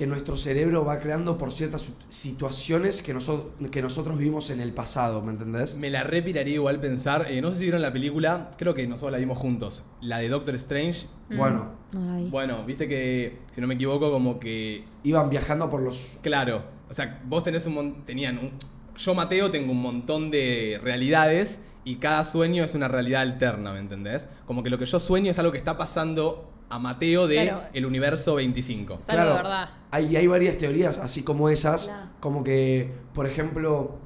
[0.00, 4.72] que nuestro cerebro va creando por ciertas situaciones que, noso- que nosotros vimos en el
[4.72, 5.76] pasado, ¿me entendés?
[5.76, 7.26] Me la repiraría igual pensar.
[7.28, 9.84] eh, no sé si vieron la película, creo que nosotros la vimos juntos.
[10.00, 11.06] La de Doctor Strange.
[11.36, 12.30] Bueno, No la vi.
[12.30, 14.84] Bueno, viste que, si no me equivoco, como que.
[15.04, 16.18] iban viajando por los...
[16.22, 16.62] Claro.
[16.88, 18.52] O sea, vos tenés un mon- Tenían un.
[18.96, 23.80] Yo, Mateo, tengo un montón de realidades y cada sueño es una realidad alterna, ¿me
[23.80, 24.30] entendés?
[24.46, 27.62] Como que lo que yo sueño es algo que está pasando a Mateo de Claro.
[27.72, 28.98] el universo 25.
[29.00, 29.70] Es algo de verdad.
[29.90, 32.06] Hay, hay varias teorías, así como esas, Claro.
[32.20, 33.98] como que, por ejemplo,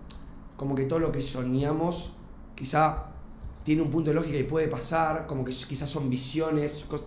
[0.57, 2.14] como que todo lo que soñamos
[2.55, 3.07] quizá
[3.64, 7.07] tiene un punto de lógica y puede pasar, como que quizás son visiones, cos-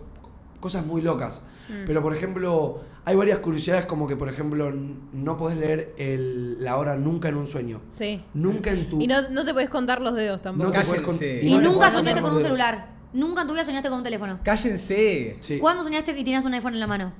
[0.60, 1.42] cosas muy locas.
[1.68, 1.84] Mm.
[1.86, 4.72] Pero, por ejemplo, hay varias curiosidades como que, por ejemplo,
[5.12, 7.80] no podés leer el- la hora nunca en un sueño.
[7.90, 8.22] Sí.
[8.34, 9.00] Nunca en tu...
[9.00, 10.70] Y no, no te puedes contar los dedos tampoco.
[10.70, 11.46] no te podés con- Cállense.
[11.46, 12.48] Y, no nunca podés soñaste con un dedos.
[12.48, 12.97] celular.
[13.12, 14.38] Nunca en tu vida soñaste con un teléfono.
[14.42, 15.38] ¡Cállense!
[15.40, 15.58] Sí.
[15.58, 17.12] ¿Cuándo soñaste que tenías un iPhone en la mano?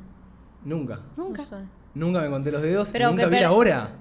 [0.64, 1.01] Nunca.
[1.16, 1.42] Nunca.
[1.42, 1.57] No sé.
[1.94, 2.90] Nunca me conté los dedos.
[2.92, 3.92] Pero nunca que- vi la pero- hora.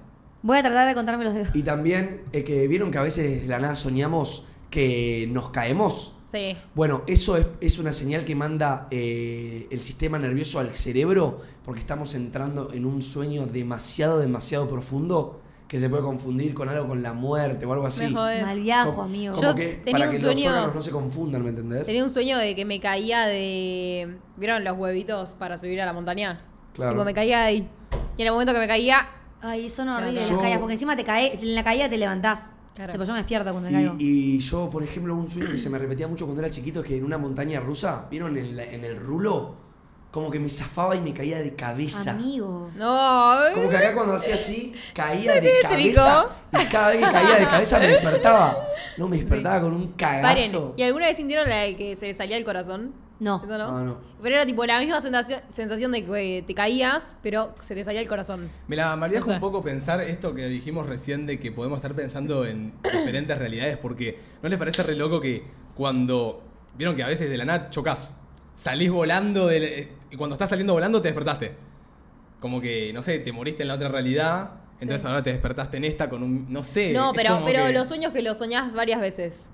[0.42, 1.54] Voy a tratar de contarme los dedos.
[1.56, 6.14] Y también eh, que vieron que a veces de la nada soñamos que nos caemos.
[6.30, 6.56] Sí.
[6.74, 11.80] Bueno, eso es, es una señal que manda eh, el sistema nervioso al cerebro porque
[11.80, 17.02] estamos entrando en un sueño demasiado, demasiado profundo que se puede confundir con algo con
[17.02, 18.10] la muerte o algo así.
[18.12, 19.34] Mal viajo, Como- amigo.
[19.34, 21.86] Como Yo que tenía para un que sueño- los órganos no se confundan, ¿me entendés?
[21.86, 24.16] Tenía un sueño de que me caía de.
[24.36, 26.42] ¿Vieron los huevitos para subir a la montaña?
[26.72, 26.92] Claro.
[26.92, 27.68] Tipo, me caía ahí.
[28.16, 29.06] Y en el momento que me caía.
[29.40, 30.34] Ay, son horribles Claro.
[30.36, 32.50] las caídas, porque encima te caes, en la caída te levantás.
[32.74, 32.92] Claro.
[32.92, 33.94] Tipo, yo me despierto cuando me caigo.
[33.98, 36.80] Y, y yo, por ejemplo, un sueño que se me repetía mucho cuando era chiquito
[36.80, 39.67] es que en una montaña rusa, ¿vieron en, la- en el rulo?
[40.18, 42.10] Como que me zafaba y me caía de cabeza.
[42.10, 42.70] Amigo.
[42.74, 43.36] No.
[43.54, 46.26] Como que acá cuando hacía así, caía de cabeza.
[46.52, 48.56] Y cada vez que caía de cabeza me despertaba.
[48.96, 50.22] No, me despertaba con un Paren.
[50.22, 50.74] cagazo.
[50.76, 52.92] ¿Y alguna vez sintieron la de que se les salía el corazón?
[53.20, 53.40] No.
[53.44, 53.76] ¿Eso no?
[53.78, 53.98] Ah, no.
[54.22, 58.00] Pero era tipo la misma sensación, sensación de que te caías, pero se te salía
[58.00, 58.50] el corazón.
[58.66, 59.32] Me la malviaja No sé.
[59.34, 63.76] un poco pensar esto que dijimos recién de que podemos estar pensando en diferentes realidades,
[63.76, 66.42] porque ¿no les parece re loco que cuando.
[66.76, 68.14] Vieron que a veces de la nada chocas,
[68.54, 71.56] salís volando del- eh, y cuando estás saliendo volando te despertaste.
[72.40, 75.08] Como que, no sé, te moriste en la otra realidad, entonces Sí.
[75.08, 76.46] ahora te despertaste en esta con un.
[76.52, 76.92] No sé.
[76.92, 79.50] no, es pero, pero que- los sueños que los soñás varias veces.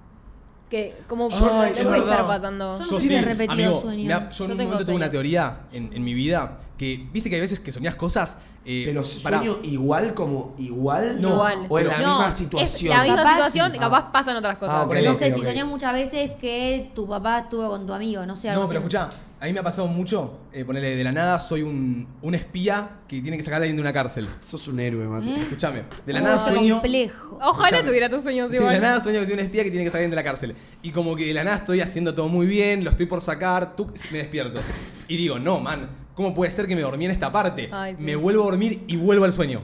[0.70, 2.72] Que como Yo- no yo puede estar pasando.
[2.72, 4.02] Yo no Yo sí, he repetido amigo, sueños.
[4.02, 7.06] mirá, yo en Yo un tengo momento tuve una teoría en, en mi vida que,
[7.12, 8.38] viste que hay veces que soñás cosas.
[8.66, 11.20] eh, Pero sueño igual como igual.
[11.20, 11.28] No.
[11.34, 11.66] Igual.
[11.68, 12.96] O en la No, misma es situación.
[12.96, 13.78] la misma Capaz- situación, Ah.
[13.78, 14.74] capaz pasan otras cosas.
[14.90, 18.34] Ah, no sé, si soñás muchas veces que tu papá estuvo con tu amigo, no
[18.36, 18.86] sé, algo No, pero así.
[18.96, 19.10] escuchá,
[19.44, 23.00] a mí me ha pasado mucho, eh, ponerle de la nada, soy un, un espía
[23.06, 24.26] que tiene que sacar a alguien de una cárcel.
[24.40, 25.34] Sos un héroe, Mate.
[25.40, 26.76] Escuchame, de la Oh, nada sueño.
[26.76, 27.38] complejo.
[27.42, 27.82] Ojalá Escuchame.
[27.88, 28.80] tuviera tus sueños De la igual.
[28.80, 30.56] nada sueño que soy un espía que tiene que sacar a alguien de la cárcel.
[30.82, 33.76] Y como que de la nada estoy haciendo todo muy bien, lo estoy por sacar,
[33.76, 34.60] tú, me despierto.
[35.08, 37.68] Y digo, no, man, ¿cómo puede ser que me dormí en esta parte?
[37.70, 38.02] Ay, sí.
[38.02, 39.62] Me vuelvo a dormir y vuelvo al sueño.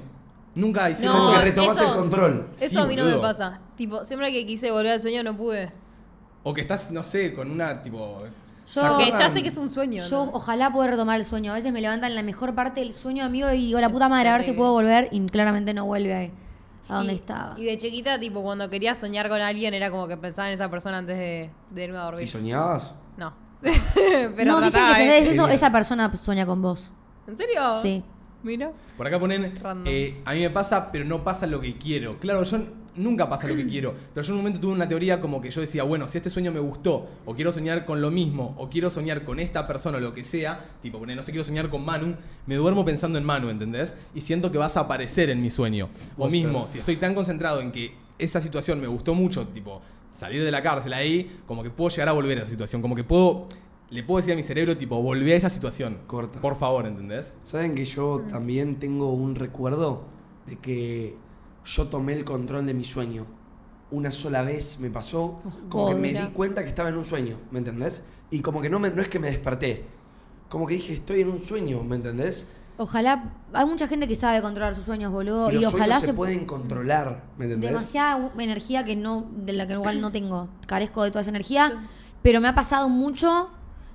[0.54, 1.32] Nunca hice No, Como eso.
[1.38, 2.48] que retomás eso- el control.
[2.54, 3.22] Eso Sí, a mí no me boludo.
[3.22, 3.60] pasa.
[3.78, 5.70] Tipo, siempre que quise volver al sueño no pude.
[6.42, 8.18] O que estás, no sé, con una tipo.
[8.74, 10.04] Yo, Porque ya sé que es un sueño.
[10.08, 10.30] yo ¿no?
[10.32, 11.52] ojalá poder retomar el sueño.
[11.52, 14.08] A veces me levantan en la mejor parte del sueño, amigo, y digo, la puta
[14.08, 15.08] madre, a ver si puedo volver.
[15.10, 16.32] Y claramente no vuelve ahí,
[16.88, 17.54] a donde y, estaba.
[17.58, 20.70] Y de chiquita, tipo, cuando quería soñar con alguien, era como que pensaba en esa
[20.70, 22.28] persona antes de, de irme a ¿Y dormir.
[22.28, 22.94] soñabas?
[23.16, 23.32] No.
[24.36, 25.18] Pero no, dicen que ¿eh?
[25.18, 26.92] haces eso, esa persona sueña con vos.
[27.26, 27.80] ¿En serio?
[27.82, 28.04] Sí.
[28.42, 28.72] Mira.
[28.96, 29.54] Por acá ponen,
[29.84, 32.18] eh, a mí me pasa, pero no pasa lo que quiero.
[32.18, 32.58] Claro, yo
[33.02, 35.50] nunca pasa lo que quiero, pero yo en un momento tuve una teoría como que
[35.50, 38.68] yo decía, bueno, si este sueño me gustó, o quiero soñar con lo mismo, o
[38.70, 41.70] quiero soñar con esta persona o lo que sea, tipo, poner, no sé, quiero soñar
[41.70, 42.14] con Manu,
[42.46, 43.94] me duermo pensando en Manu, ¿entendés?
[44.14, 45.88] Y siento que vas a aparecer en mi sueño.
[46.16, 49.80] O mismo, si estoy tan concentrado en que esa situación me gustó mucho, tipo,
[50.12, 52.94] salir de la cárcel ahí, como que puedo llegar a volver a esa situación, como
[52.94, 53.46] que puedo,
[53.90, 55.98] le puedo decir a mi cerebro, tipo, volví a esa situación.
[56.06, 56.40] Corta.
[56.40, 57.34] Por favor, ¿entendés?
[57.42, 60.04] ¿Saben que yo también tengo un recuerdo
[60.46, 61.16] de que
[61.70, 63.26] yo tomé el control de mi sueño?
[63.90, 67.38] Una sola vez me pasó, como que me di cuenta que estaba en un sueño,
[67.50, 68.04] ¿me entendés?
[68.30, 69.84] Y como que no, me, no es que me desperté,
[70.48, 72.48] como que dije, estoy en un sueño, ¿me entendés?
[72.76, 75.50] Ojalá, hay mucha gente que sabe controlar sus sueños, boludo.
[75.50, 77.70] Y Y, los ojalá sueños se, pueden controlar, ¿me entendés?
[77.70, 80.48] demasiada energía que no, de la que igual no tengo.
[80.66, 81.82] Carezco de toda esa energía.
[82.22, 83.50] Pero me ha pasado mucho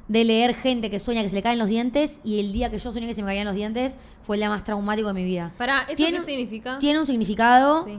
[0.07, 2.77] de leer gente que sueña que se le caen los dientes y el día que
[2.79, 5.23] yo soñé que se me caían los dientes fue el día más traumático de mi
[5.23, 5.51] vida.
[5.57, 6.77] Para, ¿eso Tiene- qué significa?
[6.79, 7.83] Tiene un significado.
[7.85, 7.97] Sí.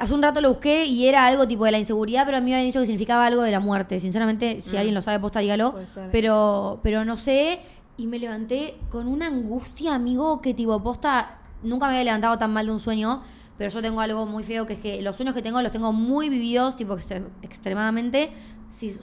[0.00, 2.46] Hace un rato lo busqué y era algo tipo de la inseguridad, pero a mí
[2.50, 4.00] me habían dicho que significaba algo de la muerte.
[4.00, 4.78] Sinceramente, si Mm.
[4.78, 5.72] alguien lo sabe, posta, dígalo.
[5.72, 6.10] Puede ser.
[6.10, 7.60] Pero, pero no sé.
[7.98, 12.52] Y me levanté con una angustia, amigo, que tipo, posta, nunca me había levantado tan
[12.52, 13.22] mal de un sueño.
[13.58, 15.92] Pero yo tengo algo muy feo, que es que los sueños que tengo los tengo
[15.92, 18.30] muy vividos, tipo, extre- extremadamente.
[18.68, 18.98] Si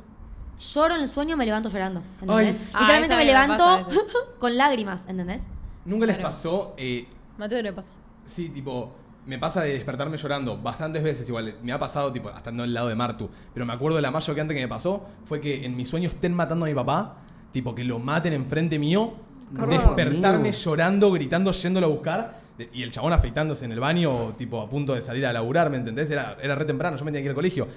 [0.59, 2.01] lloro en el sueño, me levanto llorando.
[2.21, 2.57] ¿Entendés?
[2.73, 4.03] Ah, Literalmente me me pasa levanto veces.
[4.39, 5.47] con lágrimas, ¿entendés?
[5.85, 6.29] ¿Nunca les Claro.
[6.29, 6.73] pasó?
[6.77, 7.89] eh, Mateo le pasa.
[8.25, 8.93] Sí, tipo,
[9.25, 11.55] me pasa de despertarme llorando bastantes veces igual.
[11.63, 13.29] Me ha pasado, tipo, hasta no al lado de Martu.
[13.53, 16.13] Pero me acuerdo de la más choqueante que me pasó fue que en mis sueños
[16.13, 17.17] estén matando a mi papá,
[17.51, 19.13] tipo, que lo maten enfrente mío,
[19.51, 20.53] despertarme amigo.
[20.53, 22.43] llorando, gritando, yéndolo a buscar.
[22.57, 25.69] de- Y el chabón afeitándose en el baño, tipo, a punto de salir a laburar,
[25.71, 26.09] ¿me entendés?
[26.11, 27.67] Era, era re temprano, yo me tenía que ir al colegio.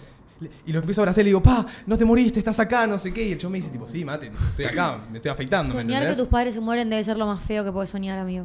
[0.66, 2.99] Y lo empiezo a abrazar y le digo, pa, no te moriste, estás acá, no
[2.99, 3.27] sé qué.
[3.27, 6.01] Y el chabón me dice, tipo, sí, mate, estoy acá, me estoy afeitando, ¿me Soñar
[6.01, 6.18] que entendés?
[6.18, 8.44] tus padres se mueren debe ser lo más feo que puedes soñar, amigo.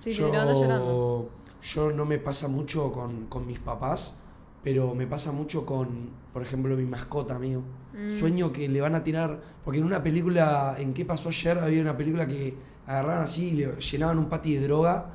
[0.00, 1.30] Sí, te llorando.
[1.62, 4.18] yo no me pasa mucho con, con mis papás,
[4.62, 7.62] pero me pasa mucho con, por ejemplo, mi mascota, amigo.
[7.94, 8.10] Mm.
[8.16, 11.58] Sueño que le van a tirar, porque en una película, ¿en qué pasó ayer?
[11.58, 12.54] Había una película que
[12.86, 15.14] agarraban así y le llenaban un pati de droga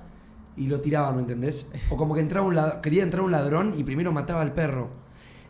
[0.58, 1.72] y lo tiraban, ¿me entendés?
[1.90, 4.90] O como que entraba un lad- quería entrar un ladrón y primero mataba al perro.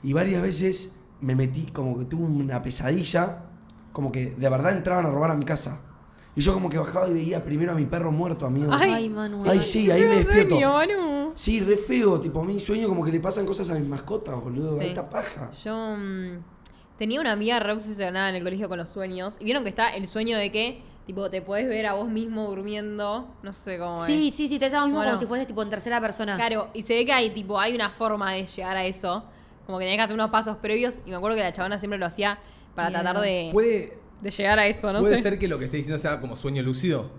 [0.04, 3.44] Y varias veces me metí, como que tuve una pesadilla,
[3.92, 5.80] como que de verdad entraban a robar a mi casa.
[6.36, 8.72] Y yo como que bajaba y veía primero a mi perro muerto, amigo.
[8.74, 9.44] Ay, Manu.
[9.48, 10.56] Ay, sí, ahí me despierto.
[10.56, 11.32] sueño, Manu.
[11.36, 14.36] Sí, re feo, tipo, a mí sueño como que le pasan cosas a mis mascotas,
[14.42, 14.88] boludo, Sí.
[14.88, 15.52] alta paja.
[15.64, 16.40] Yo mm,
[16.98, 19.38] tenía una amiga re obsesionada en el colegio con los sueños.
[19.40, 22.48] Y vieron que está el sueño de que, tipo, te puedes ver a vos mismo
[22.48, 23.28] durmiendo.
[23.44, 24.34] No sé cómo Sí, es.
[24.36, 25.12] sí, sí, te haces lo mismo Bueno.
[25.12, 26.36] como si fueses tipo en tercera persona.
[26.36, 29.24] Claro, y se ve que hay, tipo, hay una forma de llegar a eso.
[29.66, 31.02] Como que tenés que hacer unos pasos previos.
[31.06, 32.38] Y me acuerdo que la chabona siempre lo hacía
[32.76, 35.00] para tratar de, Puede, de llegar a eso, ¿no?
[35.00, 35.22] puede sé.
[35.24, 37.10] ser que lo que esté diciendo sea como sueño lúcido.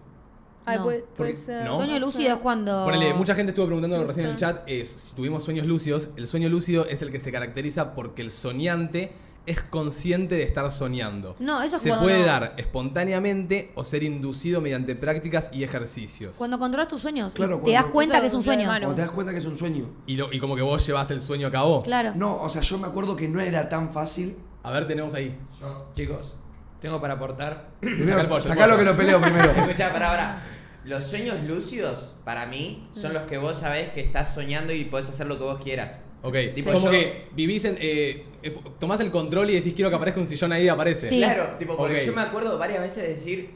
[0.67, 0.85] Ay, No.
[1.17, 1.65] puede, ser.
[1.65, 1.77] ¿no?
[1.77, 2.85] Sueño lúcido es cuando.
[2.85, 6.09] Ponele, mucha gente estuvo preguntando No recién en el chat eh, si tuvimos sueños lúcidos.
[6.17, 9.13] El sueño lúcido es el que se caracteriza porque el soñante
[9.47, 11.37] es consciente de estar soñando.
[11.39, 15.65] No, eso es Se cuando puede no- dar espontáneamente o ser inducido mediante prácticas y
[15.65, 16.37] ejercicios.
[16.39, 18.71] Cuando controlas tus sueños Claro, te das cuenta que es un lo sueño.
[18.89, 19.91] O te das cuenta que es un sueño.
[20.07, 21.83] Y, lo- y como que vos llevas el sueño a cabo.
[21.83, 22.13] Claro.
[22.17, 24.37] No, o sea, yo me acuerdo que no era tan fácil.
[24.63, 25.39] A ver, tenemos ahí.
[25.95, 26.37] Chicos,
[26.81, 27.71] tengo para aportar.
[27.81, 28.79] Primero, el pollo, el sacalo pollo.
[28.79, 29.51] que lo peleo primero.
[29.57, 30.43] Escucha, para ahora.
[30.85, 33.15] Los sueños lúcidos, para mí, son Mm.
[33.15, 36.03] los que vos sabés que estás soñando y podés hacer lo que vos quieras.
[36.27, 36.35] Ok.
[36.55, 37.77] Tipo, como yo- que vivís en.
[37.79, 41.09] Eh, eh, tomás el control y decís quiero que aparezca un sillón ahí y aparece.
[41.09, 41.19] Sí.
[41.19, 43.51] Claro, tipo, porque yo me acuerdo varias veces de decir,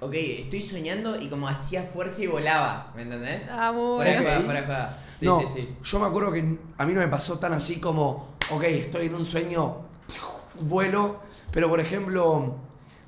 [0.00, 3.48] ok, estoy soñando y como hacía fuerza y volaba, ¿me entendés?
[3.50, 4.40] Ah, muy Fuera de bueno.
[4.40, 4.98] fuera de joda.
[5.20, 5.68] Sí, no, sí, sí.
[5.84, 6.38] yo me acuerdo que
[6.78, 9.82] a mí no me pasó tan así como, ok, estoy en un sueño,
[10.60, 11.20] vuelo,
[11.52, 12.56] pero por ejemplo,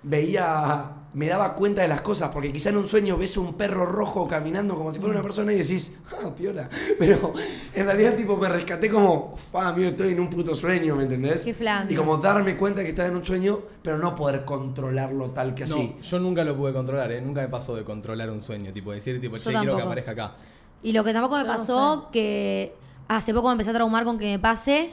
[0.02, 3.86] veía, me daba cuenta de las cosas, porque quizá en un sueño ves un perro
[3.86, 6.68] rojo caminando como si fuera una persona y decís, ah, piola.
[6.98, 7.32] Pero
[7.74, 11.42] en realidad, tipo, me rescaté como, ah, amigo, estoy en un puto sueño, ¿me entendés?
[11.42, 11.56] Qué.
[11.88, 15.64] Y como darme cuenta que estaba en un sueño, pero no poder controlarlo tal que
[15.64, 15.94] así.
[15.96, 17.22] No, yo nunca lo pude controlar, ¿eh?
[17.22, 18.70] Nunca me pasó de controlar un sueño.
[18.74, 20.34] Tipo, decir, tipo, Yo che, quiero que aparezca acá.
[20.82, 22.74] Y lo que tampoco me Yo no pasó, que
[23.08, 24.90] hace poco me empecé a traumar con que me pase,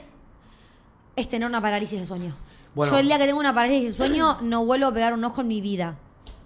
[1.16, 2.34] es tener una parálisis de sueño.
[2.74, 2.94] Bueno.
[2.94, 5.42] Yo el día que tengo una parálisis de sueño no vuelvo a pegar un ojo
[5.42, 5.98] en mi vida.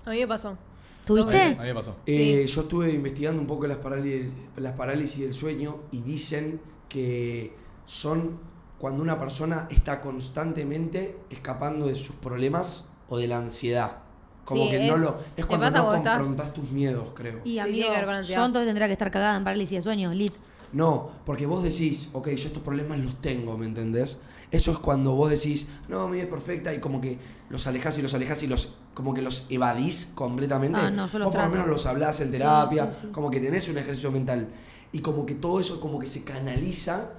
[0.09, 0.57] A mí me pasó.
[1.05, 1.41] ¿Tuviste?
[1.43, 1.97] A mí me pasó.
[2.07, 7.55] Eh, Yo estuve investigando un poco las parálisis, las parálisis del sueño y dicen que
[7.87, 8.39] son
[8.79, 13.99] cuando una persona está constantemente escapando de sus problemas o de la ansiedad.
[14.45, 15.19] Como Sí, que no es- lo.
[15.37, 17.41] Es cuando pasa no cuando estás- confrontas tus miedos, creo.
[17.45, 18.41] Y Sí, amigo, tiene que ver con ansiedad.
[18.41, 20.33] yo entonces tendría que estar cagada en parálisis de sueño, lit.
[20.73, 24.19] No, porque vos decís, ok, yo estos problemas los tengo, ¿me entendés?
[24.51, 27.19] Eso es cuando vos decís, no, mi vida es perfecta y como que
[27.51, 30.79] los alejás y los alejás y los como que los evadís completamente.
[30.83, 33.09] Ah, no, yo los vos por lo menos los hablás en terapia, sí, sí.
[33.13, 34.49] como que tenés un ejercicio mental.
[34.91, 37.11] Y como que todo eso como que se canaliza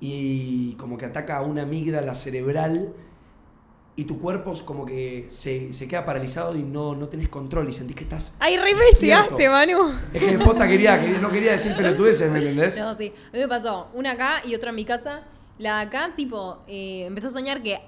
[0.00, 2.92] y como que ataca a una amígdala cerebral
[3.96, 7.68] y tu cuerpo es como que se, se queda paralizado y no, no tenés control
[7.68, 8.34] y sentís que estás...
[8.40, 9.48] Ay, re investigaste.
[9.48, 9.92] Manu.
[10.12, 12.76] Es que posta quería, quería- no quería decir pelotudeces, ¿me entendés?
[12.76, 13.12] No, sí.
[13.28, 15.22] A mí me pasó una acá y otra en mi casa.
[15.58, 17.80] La de acá, tipo, eh, empezó a soñar que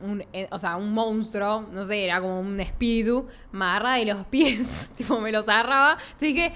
[0.00, 4.04] un, eh, o sea, un monstruo, no sé, era como un espíritu, me agarraba de
[4.06, 5.92] los pies, tipo, me los agarraba.
[5.92, 6.52] Entonces dije,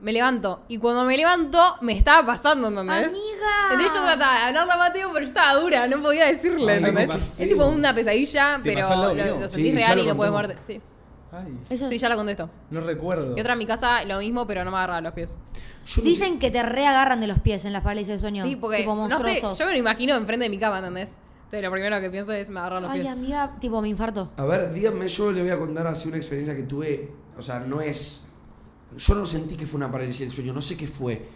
[0.00, 0.62] me levanto.
[0.68, 3.08] Y cuando me levanto, me estaba pasando, ¿entendés?
[3.08, 3.68] Amiga.
[3.72, 7.10] Entonces yo trataba de hablarle a Mateo, pero yo estaba dura, no podía decirle, ¿entendés?
[7.38, 10.32] Es tipo una pesadilla, ¿Te pero lo, lo Sí, sentís real lo y no puedes
[10.32, 10.56] moverte.
[10.62, 10.80] Sí.
[11.32, 12.50] Ay, Eso sí, ya la contesto.
[12.70, 13.36] no recuerdo.
[13.36, 15.36] Y otra en mi casa, lo mismo, pero no me agarraba los pies.
[15.86, 18.44] Yo no Dicen que te reagarran de los pies en las parálisis de sueño.
[18.44, 19.58] Sí, porque, tipo no sé, monstruosos.
[19.58, 21.18] yo me lo imagino enfrente de mi cama, ¿entendés?
[21.44, 23.12] Entonces lo primero que pienso es me agarran los Ay, pies.
[23.12, 24.30] amiga, tipo, me infarto.
[24.36, 27.12] A ver, díganme, yo le voy a contar así una experiencia que tuve.
[27.38, 28.26] O sea, no es.
[28.96, 31.28] Yo no sentí que fue una parálisis del sueño, no sé qué fue.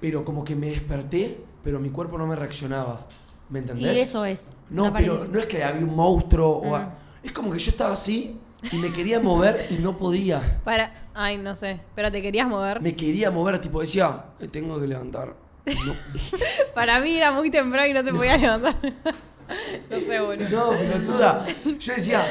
[0.00, 3.06] Pero como que me desperté, pero mi cuerpo no me reaccionaba.
[3.50, 4.00] ¿Me Y entendés?
[4.00, 4.52] eso es.
[4.70, 5.34] No, una pero parálisis.
[5.34, 6.70] no es que había un monstruo o.
[6.70, 6.74] Mm.
[6.74, 8.38] a- Es como que yo estaba así
[8.70, 10.60] y me quería mover y no podía.
[10.64, 10.92] Para.
[11.14, 11.80] Ay, no sé.
[11.94, 12.80] Pero te querías mover.
[12.80, 15.34] Me quería mover, tipo decía, me tengo que levantar.
[15.66, 15.94] No,
[16.74, 18.76] Para mí era muy temprano y no te podías levantar.
[19.90, 20.72] no sé, boludo.
[20.72, 21.46] no pelotuda.
[21.78, 22.24] Yo decía,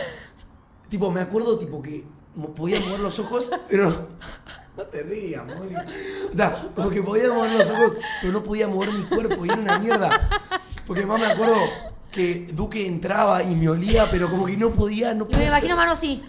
[0.89, 2.04] tipo, me acuerdo tipo que
[2.56, 4.10] podía mover los ojos, pero
[4.78, 5.76] no te rías, Moni.
[6.32, 9.50] O sea, como que podía mover los ojos, pero no podía mover mi cuerpo y
[9.50, 10.10] era una mierda.
[10.86, 11.56] Porque más me acuerdo
[12.13, 15.47] que Duque entraba y me olía, pero como que no podía, no Y me podía.
[15.47, 16.23] imagino mano así.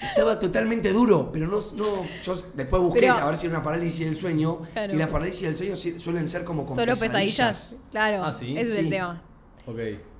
[0.00, 3.64] Estaba totalmente duro, pero no, no yo después busqué Pero- a ver si era una
[3.64, 4.92] parálisis del sueño Claro.
[4.94, 7.76] y las parálisis del sueño sí- suelen ser como con Solo pesadillas.
[7.90, 8.22] Claro.
[8.22, 8.56] Ah, ¿sí?
[8.56, 8.80] Ese es Sí.
[8.80, 9.22] el tema.
[9.66, 9.78] Ok.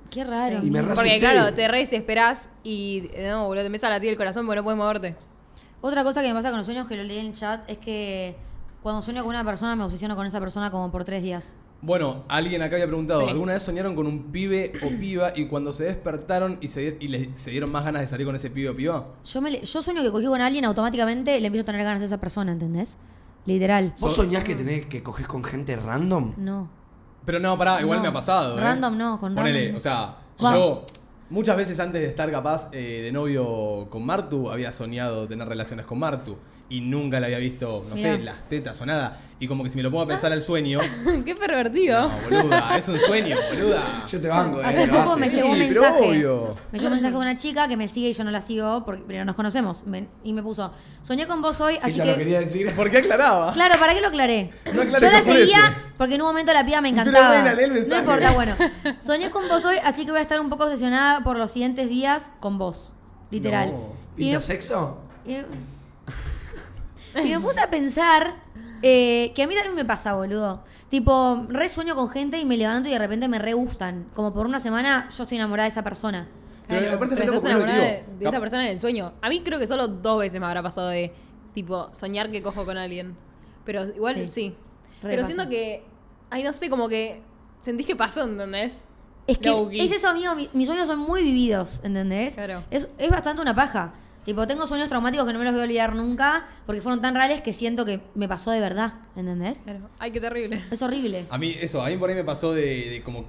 [0.09, 0.59] Qué raro.
[0.63, 4.09] Y me Porque claro, te re desesperás y eh, no, boludo, te empieza a latir
[4.09, 5.15] el corazón porque no puedes moverte.
[5.81, 7.77] Otra cosa que me pasa con los sueños, que lo leí en el chat, es
[7.77, 8.35] que
[8.81, 11.55] cuando sueño con una persona me obsesiono con esa persona como por tres días.
[11.81, 13.29] Bueno, alguien acá había preguntado, Sí.
[13.29, 17.07] ¿alguna vez soñaron con un pibe o piba y cuando se despertaron y, se, y
[17.07, 19.07] les se dieron más ganas de salir con ese pibe o piba?
[19.23, 22.01] Yo, me, le- yo sueño que cogí con alguien, automáticamente le empiezo a tener ganas
[22.01, 22.97] a esa persona, ¿entendés?
[23.45, 23.93] Literal.
[23.99, 26.33] ¿Vos So- soñás que tenés que coges con gente random?
[26.37, 26.69] No.
[27.25, 28.03] Pero no, pará, igual No.
[28.03, 28.57] me ha pasado.
[28.57, 28.61] ¿eh?
[28.61, 29.77] Random no, con Ponele, random.
[29.77, 30.83] o sea, yo
[31.29, 35.85] muchas veces antes de estar capaz eh, de novio con Martu, había soñado tener relaciones
[35.85, 36.37] con Martu.
[36.69, 38.17] Y nunca le había visto, no Mirá.
[38.17, 39.17] sé, las tetas o nada.
[39.39, 40.79] Y como que si me lo pongo a pensar al sueño.
[41.25, 42.09] Qué pervertido.
[42.29, 44.05] No, boluda, es un sueño, boluda.
[44.05, 44.87] Yo te banco, Hace eh.
[44.87, 46.09] lo poco me llegó un mensaje.
[46.09, 46.55] obvio.
[46.73, 48.83] Me llegó un mensaje de una chica que me sigue y yo no la sigo,
[48.83, 49.85] porque, pero nos conocemos.
[49.87, 52.11] Me- y me puso, soñé con vos hoy, así Ella que...
[52.11, 52.69] lo quería decir.
[52.75, 53.53] ¿Por qué aclaraba?
[53.53, 54.49] Claro, ¿para qué lo aclaré?
[54.73, 57.41] No aclares, Yo la seguía porque en un momento la piba me Pero encantaba.
[57.43, 58.55] bueno, lee el no importa, bueno.
[58.99, 61.87] Soñé con vos hoy, así que voy a estar un poco obsesionada por los siguientes
[61.87, 62.91] días con vos.
[63.31, 63.71] Literal.
[63.71, 63.93] No.
[64.17, 64.97] Y, ¿Pinta me, sexo?
[65.25, 65.37] y-
[67.25, 68.35] y me puse a pensar
[68.81, 70.63] eh, que a mí también me pasa, boludo.
[70.89, 74.07] Tipo, re sueño con gente y me levanto y de repente me re gustan.
[74.15, 76.27] Como por una semana yo estoy enamorada de esa persona.
[76.67, 78.79] Pero Claro, aparte es pero estás enamorada de, digo, de esa cap- persona en el
[78.79, 79.13] sueño.
[79.21, 81.13] A mí creo que solo dos veces me habrá pasado de,
[81.53, 83.15] tipo, soñar que cojo con alguien.
[83.65, 84.25] Pero igual Sí.
[84.27, 84.55] sí.
[85.01, 85.33] Re Pero pasa.
[85.33, 85.83] siento que,
[86.29, 87.21] ay, no sé, como que
[87.59, 88.87] sentís que pasó, ¿entendés?
[89.27, 89.81] Es que Low-key.
[89.81, 90.35] es eso, amigo.
[90.35, 92.35] mi- mis sueños son muy vividos, ¿entendés?
[92.35, 92.63] Claro.
[92.71, 93.93] Es, es bastante una paja.
[94.27, 97.15] Tipo, tengo sueños traumáticos que no me los voy a olvidar nunca porque fueron tan
[97.15, 99.59] reales que siento que me pasó de verdad, ¿entendés?
[99.59, 99.89] Claro.
[99.99, 100.65] Ay, qué terrible.
[100.69, 101.23] Es horrible.
[101.29, 103.23] A mí, eso, a mí por ahí me pasó de, de como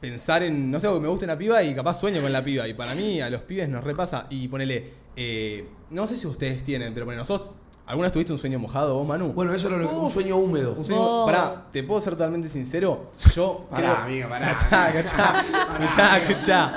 [0.00, 2.66] pensar en, no sé, me gusta una piba y capaz sueño con la piba.
[2.66, 4.26] Y para mí, a los pibes nos repasa.
[4.30, 7.50] Y ponele, eh, no sé si ustedes tienen, pero ponele, nosotros,
[7.86, 9.32] ¿alguna vez tuviste un sueño mojado vos, Manu?
[9.32, 10.74] Bueno, eso era lo que- un sueño húmedo.
[10.74, 11.26] Un sueño, Oh.
[11.26, 13.10] pará, te puedo ser totalmente sincero.
[13.34, 14.54] Yo Pará, creo- amigo, pará.
[14.54, 15.44] Cachá, cachá,
[15.78, 16.74] cachá, cachá.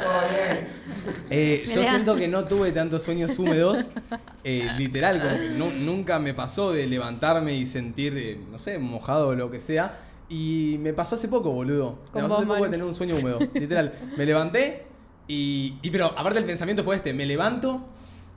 [1.30, 3.91] Eh, Me yo siento que no tuve tantos sueños húmedos.
[4.43, 8.78] eh, literal, como que nu- nunca me pasó de levantarme y sentir, eh, no sé,
[8.78, 10.00] mojado o lo que sea.
[10.30, 12.00] Y me pasó hace poco, boludo.
[12.12, 12.72] Con me pasó vos, hace poco de Manu.
[12.72, 13.39] tener un sueño húmedo.
[13.54, 13.93] Literal.
[14.17, 14.86] Me levanté
[15.28, 15.89] y, y.
[15.89, 17.82] Pero aparte el pensamiento fue este: me levanto,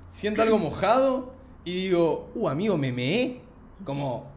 [0.08, 1.32] siento algo mojado
[1.64, 3.40] y digo, uh, amigo, me meé.
[3.84, 4.30] Como.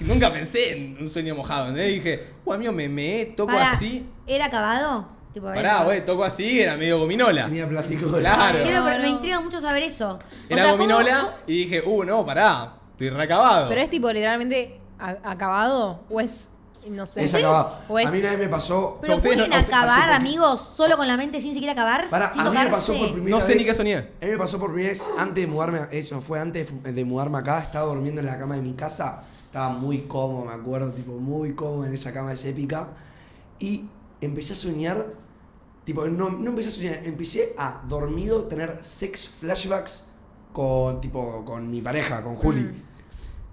[0.00, 1.68] Nunca pensé en un sueño mojado.
[1.68, 1.94] ¿entendés?
[1.94, 4.06] Dije, uh, amigo, me meé, toco Pará, así.
[4.26, 5.06] ¿Era acabado?
[5.34, 7.44] Tipo, Pará, güey, toco así, era medio gominola.
[7.44, 8.06] Tenía plástico.
[8.18, 8.60] Claro.
[8.62, 10.12] Quiero, pero me intriga mucho saber eso.
[10.14, 10.18] O
[10.48, 13.68] Era sea, ¿cómo- gominola cómo- y dije, uh, no, pará, estoy reacabado.
[13.68, 16.50] Pero es tipo literalmente acabado o es,
[16.90, 17.24] no sé.
[17.24, 17.78] Es acabado.
[17.88, 18.98] O es- A mí una vez me pasó.
[19.00, 22.08] Pero ustedes no- pueden a usted- acabar, amigos, solo con la mente sin siquiera acabar.
[22.08, 22.70] Pará, sin a mí me tocarse?
[22.70, 23.58] pasó por primera No sé vez.
[23.62, 23.96] ni qué soñé.
[23.96, 25.78] A mí me pasó por primera vez antes de mudarme.
[25.78, 27.60] a- Eso fue antes de mudarme acá.
[27.60, 29.22] Estaba durmiendo en la cama de mi casa.
[29.46, 30.90] Estaba muy cómodo, me acuerdo.
[30.92, 32.88] Tipo, muy cómodo en esa cama, es épica.
[33.58, 33.86] Y
[34.20, 35.06] empecé a soñar.
[35.84, 37.00] Tipo, no, no empecé a soñar.
[37.04, 40.06] Empecé a dormido tener sex flashbacks
[40.52, 42.60] con, tipo, con mi pareja, con Juli.
[42.62, 42.82] Mm.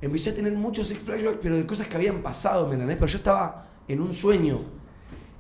[0.06, 2.96] Empecé a tener muchos sex flashbacks, pero de cosas que habían pasado, ¿me entendés?
[2.98, 4.62] Pero yo estaba en un sueño.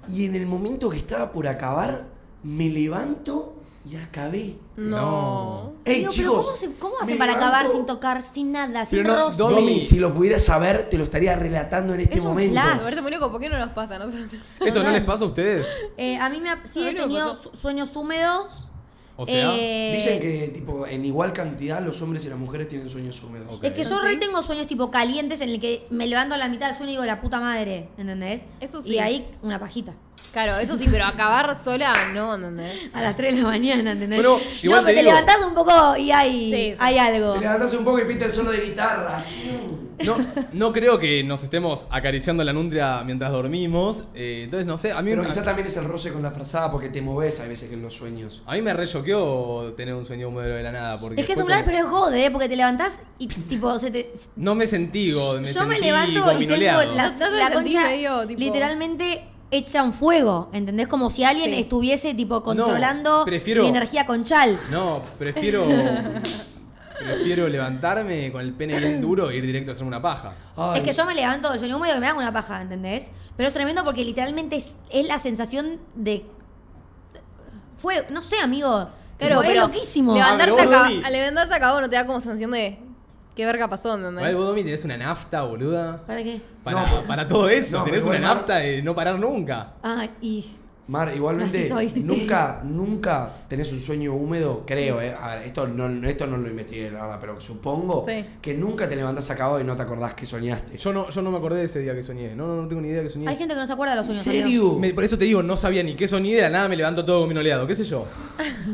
[0.09, 2.05] Y en el momento que estaba por acabar,
[2.43, 3.53] me levanto
[3.89, 4.55] y acabé.
[4.78, 5.74] No.
[5.86, 6.45] ¡Ey, chicos!
[6.45, 9.38] ¿cómo, se- cómo hacen para levanto- acabar sin tocar, sin nada, sin Pero no, roce?
[9.38, 12.53] Domi, si lo pudieras saber, te lo estaría relatando en este Es un momento.
[12.53, 12.82] flash.
[13.32, 14.41] ¿por qué no nos pasa a nosotros?
[14.59, 15.68] ¿Eso no les pasa a ustedes?
[15.97, 18.64] Eh, a mí me ha, sí A he mí tenido sueños húmedos.
[19.18, 22.89] O sea, Eh, Dicen que tipo en igual cantidad los hombres y las mujeres tienen
[22.89, 23.59] sueños húmedos.
[23.63, 26.38] Es que yo ¿Ah, re tengo sueños tipo calientes en el que me levanto a
[26.38, 28.45] la mitad del sueño y digo la puta madre, ¿entendés?
[28.59, 28.95] Eso sí.
[28.95, 29.93] Y ahí una pajita.
[30.32, 32.94] Claro, eso sí, pero acabar sola, no, ¿entendés?
[32.94, 34.20] A las 3 de la mañana, ¿entendés?
[34.22, 36.78] Bueno, igual no, te que te levantás un poco y hay, Sí, sí.
[36.80, 37.34] hay algo.
[37.34, 39.18] Te levantás un poco y pinta el solo de guitarra.
[40.06, 40.18] no,
[40.52, 44.04] no creo que nos estemos acariciando la nutria mientras dormimos.
[44.14, 46.32] eh, entonces, no sé, a mí, Pero me- quizá también es el roce con la
[46.32, 48.44] frazada porque te moves a veces que en los sueños.
[48.46, 51.00] a mí me re choqueó tener un sueño húmedo de la nada.
[51.00, 52.32] Porque Es que es un plan, como- pero es jode, ¿eh?
[52.32, 54.12] porque te levantás y tipo se te.
[54.36, 58.28] No me sentí, go- me Yo me levanto y tengo la, ¿No- la concha medio,
[58.28, 60.88] tipo- literalmente hecha un fuego, ¿entendés?
[60.88, 61.60] Como si alguien Sí.
[61.60, 64.58] estuviese tipo controlando prefiero- mi energía conchal.
[64.72, 65.66] No, prefiero.
[67.00, 70.34] prefiero levantarme con el pene bien duro e ir directo a hacerme una paja.
[70.56, 73.12] Ay, Es que yo me levanto del sueño húmedo y me hago una paja, ¿entendés?
[73.38, 76.26] Pero es tremendo porque literalmente es, es la sensación de.
[77.78, 78.89] Fue, no sé, amigo.
[79.18, 80.14] Claro, es pero loquísimo.
[80.14, 82.80] Levantarte Ah, pero acá, levantarte acá, no te da como sensación de
[83.36, 84.36] qué verga pasó, ¿entendés?
[84.36, 86.04] vos, Domi, tenés una nafta, boluda.
[86.06, 86.42] ¿Para qué?
[86.64, 87.02] Para, No.
[87.04, 89.74] para todo eso, No, tenés una Mar- nafta de no parar nunca.
[89.84, 90.46] Ah, y.
[90.88, 95.16] Mar, igualmente, nunca, nunca tenés un sueño húmedo, creo, eh.
[95.20, 98.24] A ver, esto no, esto no lo investigué, la verdad, pero supongo Sí.
[98.40, 100.78] que nunca te levantás acabado y no te acordás que soñaste.
[100.78, 102.36] Yo no, yo no me acordé de ese día que soñé.
[102.36, 103.28] No, no, no tengo ni idea que soñé.
[103.28, 104.44] Hay gente que no se acuerda de los ¿En sueños.
[104.46, 104.64] amigo.
[104.74, 104.80] serio?
[104.80, 107.22] Me- por eso te digo, no sabía ni qué soñé, de nada me levanto todo
[107.22, 108.06] gominoleado, qué sé yo.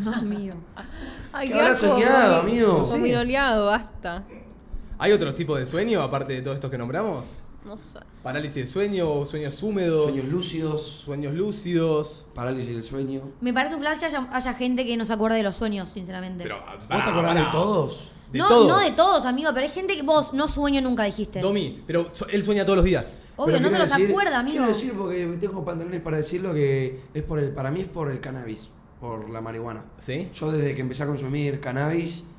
[0.04, 0.56] No, amigo.
[1.32, 2.84] Ay, ¿Qué habrás soñado, amigo?
[2.84, 3.14] Con Sí.
[3.66, 4.24] basta.
[5.04, 7.40] ¿Hay otros tipos de sueño aparte de todos estos que nombramos?
[7.66, 7.98] No sé.
[8.22, 12.28] Parálisis de sueño, sueños húmedos, Sueños lúcidos, sueños lúcidos.
[12.36, 13.32] parálisis del sueño.
[13.42, 15.90] Me parece un flash que haya, haya gente que no se acuerde de los sueños,
[15.90, 16.44] sinceramente.
[16.44, 18.12] Pero, ¿Vos pará, te acordás de todos?
[18.32, 18.68] De no, todos.
[18.68, 21.40] no de todos, amigo, pero hay gente que vos no sueño nunca dijiste.
[21.42, 23.18] Domi, pero él sueña todos los días.
[23.38, 24.54] Obvio, Pero no se quiero los decir- acuerda, amigo.
[24.58, 28.12] Quiero decir porque tengo pantalones para decirlo que es por el, para mí es por
[28.12, 29.84] el cannabis, por la marihuana.
[29.98, 30.30] ¿Sí?
[30.36, 32.30] Yo desde que empecé a consumir cannabis,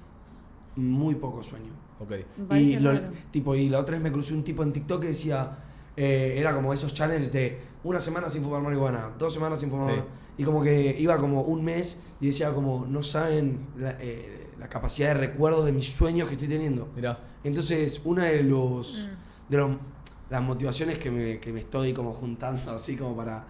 [0.77, 1.82] muy poco sueño.
[2.03, 2.55] Ok.
[2.57, 2.99] Y, lo-
[3.31, 5.59] tipo, y la otra vez me crucé un tipo en TikTok que decía,
[5.97, 9.85] eh, era como esos channels de una semana sin fumar marihuana, dos semanas sin fumar
[9.87, 9.91] Sí.
[9.97, 10.17] marihuana.
[10.39, 14.69] Y como que iba como un mes y decía como, no saben la, eh, la
[14.69, 16.89] capacidad de recuerdo de mis sueños que estoy teniendo.
[16.97, 17.19] Mirá.
[17.45, 19.51] Entonces, una de los, Mm.
[19.53, 19.71] de los
[20.31, 23.45] las motivaciones que me, que me estoy como juntando así como para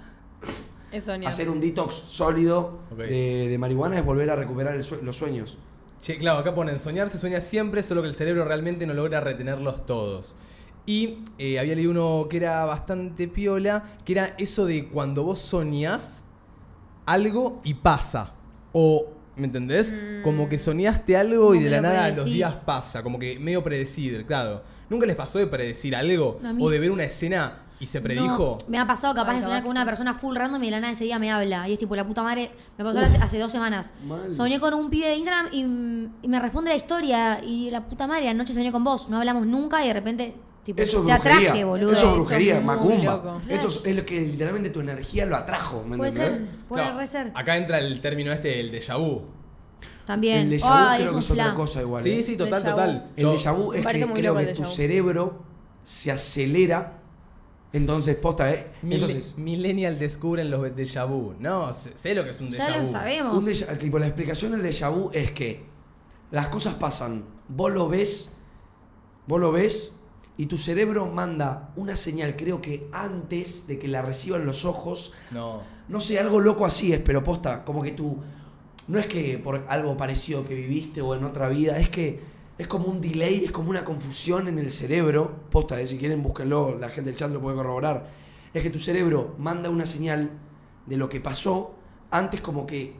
[1.29, 5.57] hacer un detox sólido de, de marihuana es volver a recuperar el sue- los sueños.
[6.03, 9.21] Che, claro, acá ponen, soñar se sueña siempre, solo que el cerebro realmente no logra
[9.21, 10.35] retenerlos todos.
[10.85, 15.39] Y eh, había leído uno que era bastante piola, que era eso de cuando vos
[15.39, 16.25] soñás
[17.07, 18.33] algo y pasa.
[18.73, 19.93] O, ¿me entendés?
[20.25, 23.63] Como que soñaste algo y de la lo nada los días pasa, como que medio
[23.63, 24.65] predecible, claro.
[24.91, 26.41] ¿Nunca les pasó de predecir algo?
[26.59, 28.59] O de ver una escena y se predijo.
[28.61, 30.71] No, me ha pasado capaz Ay, de soñar con una persona full random y de
[30.71, 31.69] la nada ese día me habla.
[31.69, 32.49] Y es tipo, la puta madre.
[32.79, 33.93] Me pasó hace, hace dos semanas.
[34.07, 34.33] Mal.
[34.33, 35.61] Soñé con un pibe de Instagram y,
[36.23, 37.43] y me responde la historia.
[37.43, 39.09] Y la puta madre, anoche soñé con vos.
[39.09, 41.39] No hablamos nunca y de repente, tipo, Eso es te brujería.
[41.49, 41.91] atraje, boludo.
[41.91, 43.39] Eso es Eso brujería, es muy macumba.
[43.49, 47.33] Eso es, es lo que literalmente tu energía lo atrajo, ¿me Puede ser, puede ser.
[47.35, 49.23] Acá entra el término este, el déjà vu.
[50.07, 50.39] También.
[50.39, 52.05] El déjà vu creo que es otra cosa igual.
[52.05, 52.23] Sí, ¿eh?
[52.23, 53.11] sí, total, total.
[53.17, 55.43] El déjà vu es que creo que tu cerebro
[55.83, 57.01] se acelera.
[57.73, 58.67] Entonces, posta, ¿eh?
[58.83, 61.35] Mil- Entonces, Millennial descubren los déjà vu.
[61.39, 62.83] No, sé, sé lo que es un déjà Ya vu.
[62.83, 63.37] lo sabemos.
[63.39, 65.65] un déjà- tipo, la explicación del déjà vu es que
[66.31, 68.33] las cosas pasan, vos lo ves,
[69.27, 69.97] vos lo ves
[70.37, 75.13] y tu cerebro manda una señal, creo que antes de que la reciban los ojos,
[75.31, 75.63] No.
[75.89, 78.19] no sé, algo loco así es, pero posta, como que tú,
[78.89, 82.21] no es que por algo parecido que viviste o en otra vida, es que
[82.63, 86.23] es como un delay, es como una confusión en el cerebro, posta, eh, si quieren
[86.23, 88.09] búsquenlo, la gente del chat lo puede corroborar,
[88.55, 90.31] es que tu cerebro manda una señal
[90.87, 91.75] de lo que pasó
[92.11, 92.95] antes como que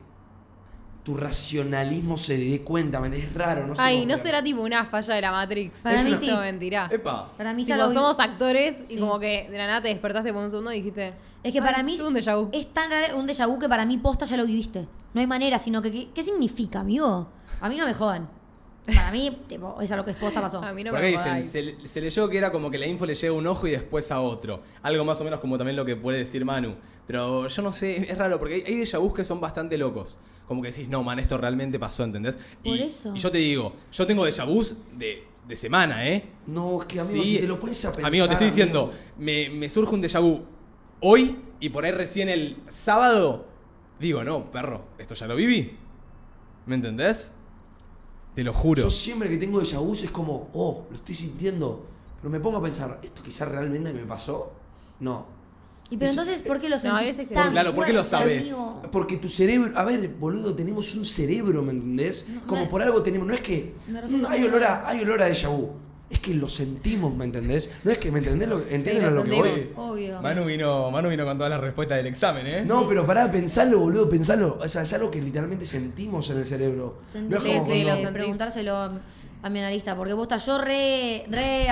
[1.03, 3.05] tu racionalismo se dé cuenta.
[3.13, 3.83] Es raro, no sé.
[3.83, 5.79] Ay, ¿no será tipo una falla de la Matrix?
[5.81, 6.27] Para Es mí una- sí.
[6.29, 6.89] No, mentira.
[6.93, 7.33] Epa.
[7.37, 7.95] Para mí ya Tipo, lo vi.
[7.97, 8.95] somos actores Sí.
[8.95, 11.13] y como que de la nada te despertaste por un segundo y dijiste.
[11.43, 12.51] Es que para "Ay, mí tuve un déjà vu.
[12.53, 14.87] es tan raro un déjà vu que para mí posta ya lo viviste.
[15.13, 17.29] No hay manera, sino que ¿qué, qué significa, amigo?
[17.61, 18.29] A mí no me jodan.
[18.87, 20.61] Para mí, tipo, es a lo que posta pasó.
[20.61, 22.79] A mí no Por me acá dicen, se, le- se leyó que era como que
[22.79, 24.61] la info le llega a un ojo y después a otro.
[24.83, 26.75] Algo más o menos como también lo que puede decir Manu.
[27.07, 30.19] Pero yo no sé, es raro porque hay, hay déjà que son bastante locos.
[30.49, 32.37] Como que decís, no, man, esto realmente pasó, ¿entendés?
[32.65, 33.13] Por y, eso.
[33.15, 36.25] y yo te digo, yo tengo déjà vus de, de semana, ¿eh?
[36.47, 37.37] No, es que amigo, Sí.
[37.37, 38.07] si te lo pones a pensar.
[38.07, 40.43] Amigo, te estoy diciendo, me, me surge un déjà vu
[41.01, 43.47] hoy y por ahí recién el sábado
[44.01, 45.77] digo, no, perro, esto ya lo viví.
[46.67, 47.33] ¿Me entendés?
[48.35, 48.83] Te lo juro.
[48.83, 51.85] Yo siempre que tengo déjà vu es como, oh, lo estoy sintiendo.
[52.21, 54.53] Pero me pongo a pensar, ¿esto quizás realmente me pasó?
[55.01, 55.27] No.
[55.91, 57.85] Y pero Es- entonces, ¿por qué lo No, a sentís veces que- tan Claro, ¿por
[57.85, 58.41] qué lo sabes?
[58.43, 58.81] amigo?
[58.91, 62.27] Porque tu cerebro, a ver, boludo, tenemos un cerebro, ¿me entendés?
[62.29, 63.75] No, Como me- por algo tenemos, no es que
[64.29, 65.73] hay olor a, hay olor a déjà vu.
[66.13, 67.71] Es que lo sentimos, ¿me entendés?
[67.85, 68.47] No es que, ¿me entendés?
[68.49, 69.65] Lo, ¿Entienden lo que voy?
[69.77, 70.21] Obvio.
[70.21, 72.65] Manu vino, Manu vino con todas las respuestas del examen, ¿eh?
[72.67, 74.59] No, pero pará, pensalo, boludo, pensalo.
[74.61, 76.99] O sea, es algo que literalmente sentimos en el cerebro.
[77.15, 79.01] No es como Sí, cuando- preguntárselo a,
[79.43, 81.67] a mi analista, porque vos estás, yo re, re,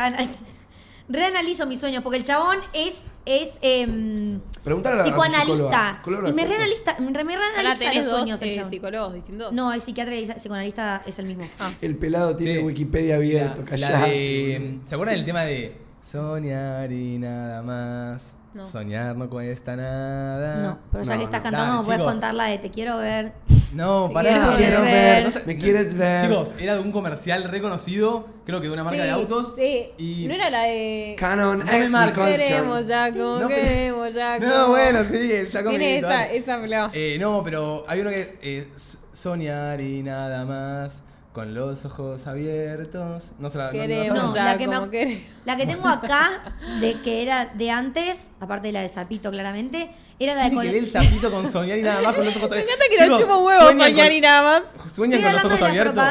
[1.11, 5.43] reanalizo mis sueños, porque el chabón es, es a la- tu psicoanalista.
[5.43, 6.01] psicóloga.
[6.03, 8.49] ¿Cuál era Y me reanalista, me re- me Ahora reanaliza tenés los dos sueños el
[8.49, 8.71] eh, chabón.
[8.71, 9.53] psicólogos distintos.
[9.53, 11.49] No, es psiquiatra y psicoanalista es el mismo.
[11.59, 11.73] Ah.
[11.81, 12.63] El pelado tiene Sí.
[12.65, 14.11] Wikipedia abierto, La- la callate.
[14.11, 18.35] de- ¿Se acuerdan del tema de soñar y nada más?
[18.53, 18.65] No.
[18.67, 20.57] Soñar no cuesta nada.
[20.57, 21.43] No, pero ya No, que estás no.
[21.45, 23.33] cantando, me puedes contar la de Te quiero ver.
[23.73, 24.31] No, Te pará.
[24.31, 24.93] quiero Me quiero ver.
[24.93, 25.25] ver.
[25.25, 26.23] No sé- ¿Me quieres ver?
[26.29, 29.55] Chicos, era de un comercial reconocido, creo que de una marca Sí, de autos.
[29.57, 29.91] Sí.
[29.99, 30.27] Y...
[30.27, 31.15] No era la de.
[31.17, 31.93] Canon No X.
[31.93, 32.37] Culture.
[32.45, 34.39] Queremos ya, como No, pero- queremos ya.
[34.41, 36.91] No, bueno, sí, el Jacob Tiene esa, esa.
[36.93, 38.69] Eh, no, pero hay uno que eh,
[39.13, 43.33] soñar y nada más con los ojos abiertos.
[43.39, 44.23] No se la no- no Queremos saben?
[44.23, 45.25] No, ya, la que me.
[45.45, 49.91] La que tengo acá, de que era de antes, aparte de la del sapito claramente,
[50.19, 52.51] era la de que con el sapito con soñar y nada más con los ojos
[52.51, 52.75] Me abiertos.
[52.77, 54.93] encanta que no un huevo sueñan soñar con- y nada más.
[54.93, 56.05] ¿Sueñan con los ojos abiertos?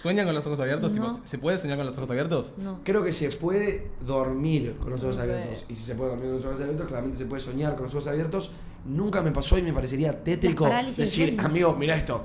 [0.00, 0.92] ¿Sueñan con los ojos abiertos?
[0.92, 1.20] Tipo, No.
[1.24, 2.54] ¿Se puede soñar con los ojos abiertos?
[2.58, 2.80] No.
[2.84, 5.64] Creo que se puede dormir con los ojos No abiertos.
[5.68, 7.94] Y si se puede dormir con los ojos abiertos, claramente se puede soñar con los
[7.94, 8.52] ojos abiertos.
[8.84, 11.42] Nunca me pasó y me parecería tétrico decir, sueño.
[11.44, 12.24] amigo, mira esto.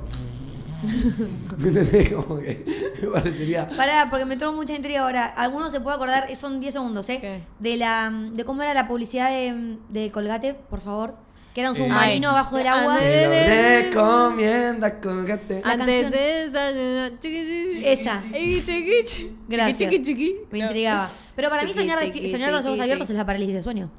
[1.57, 2.11] ¿Me entendés?
[2.13, 2.65] Como que
[3.01, 3.69] me parecería.
[3.69, 5.25] Pará, porque me entró mucha intriga ahora.
[5.25, 7.19] Alguno se puede acordar, son 10 segundos, ¿eh?
[7.21, 7.43] ¿Qué?
[7.59, 11.15] De la de cómo era la publicidad de, de Colgate, por favor.
[11.53, 12.33] Que era un Eh, submarino Ay.
[12.35, 12.95] bajo el agua.
[12.97, 15.61] Ande- Te lo de- recomienda, colgate.
[15.65, 17.87] Antes de desayunar, chiqui, chiqui.
[17.87, 18.23] Esa.
[18.33, 19.35] Ey, chiqui, chiqui.
[19.49, 19.77] Gracias.
[19.77, 20.35] Chiqui, chiqui, chiqui.
[20.49, 21.09] Me intrigaba.
[21.35, 23.13] Pero para mí Chiqui, soñar, chiqui, soñar con los ojos chiqui, abiertos chiqui.
[23.13, 23.91] es la parálisis de sueño.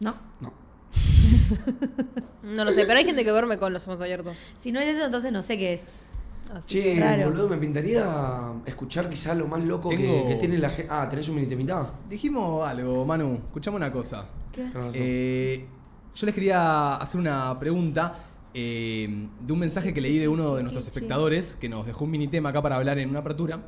[0.00, 0.14] ¿No?
[2.42, 2.64] No.
[2.64, 4.36] Lo sé, pero hay gente que duerme con los ojos abiertos.
[4.60, 5.88] Si no es eso, entonces no sé qué es.
[6.52, 8.04] Así Che, que- boludo, me pintaría
[8.66, 10.88] escuchar quizá lo más loco que, Tengo- que tiene la gente.
[10.92, 11.86] Ah, ¿tenés un minite mitad?
[12.08, 13.34] Dijimos algo, Manu.
[13.46, 14.26] Escuchame una cosa.
[14.74, 14.90] Razón.
[14.94, 15.64] Eh,
[16.14, 18.18] yo les quería hacer una pregunta
[18.54, 22.10] eh, de un mensaje que leí de uno de nuestros espectadores que nos dejó un
[22.10, 23.60] mini tema acá para hablar en una apertura.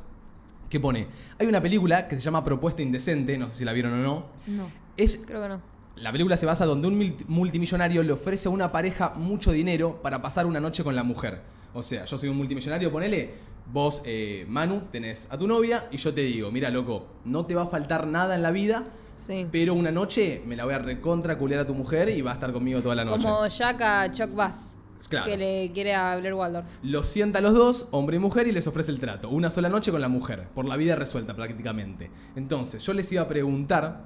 [0.69, 1.07] Que pone:
[1.39, 4.25] Hay una película que se llama Propuesta Indecente, no sé si la vieron o no.
[4.47, 4.67] No.
[4.97, 5.61] Es Creo que no.
[5.97, 10.01] La película se basa donde un mil- multimillonario le ofrece a una pareja mucho dinero
[10.01, 11.41] para pasar una noche con la mujer.
[11.73, 13.33] O sea, yo soy un multimillonario, ponele,
[13.71, 17.55] vos, eh, Manu, tenés a tu novia y yo te digo, mira, loco, no te
[17.55, 18.83] va a faltar nada en la vida,
[19.13, 19.47] Sí.
[19.51, 22.33] pero una noche me la voy a recontra culiar a tu mujer y va a
[22.35, 23.23] estar conmigo toda la noche.
[23.23, 24.75] Como Jack a Chuck Bass.
[25.09, 25.25] Claro.
[25.27, 26.65] Que le quiere a Blair Waldorf.
[26.81, 29.29] Los sienta a los dos, hombre y mujer, y les ofrece el trato.
[29.29, 32.09] Una sola noche con la mujer, por la vida resuelta prácticamente.
[32.35, 34.05] Entonces, yo les iba a preguntar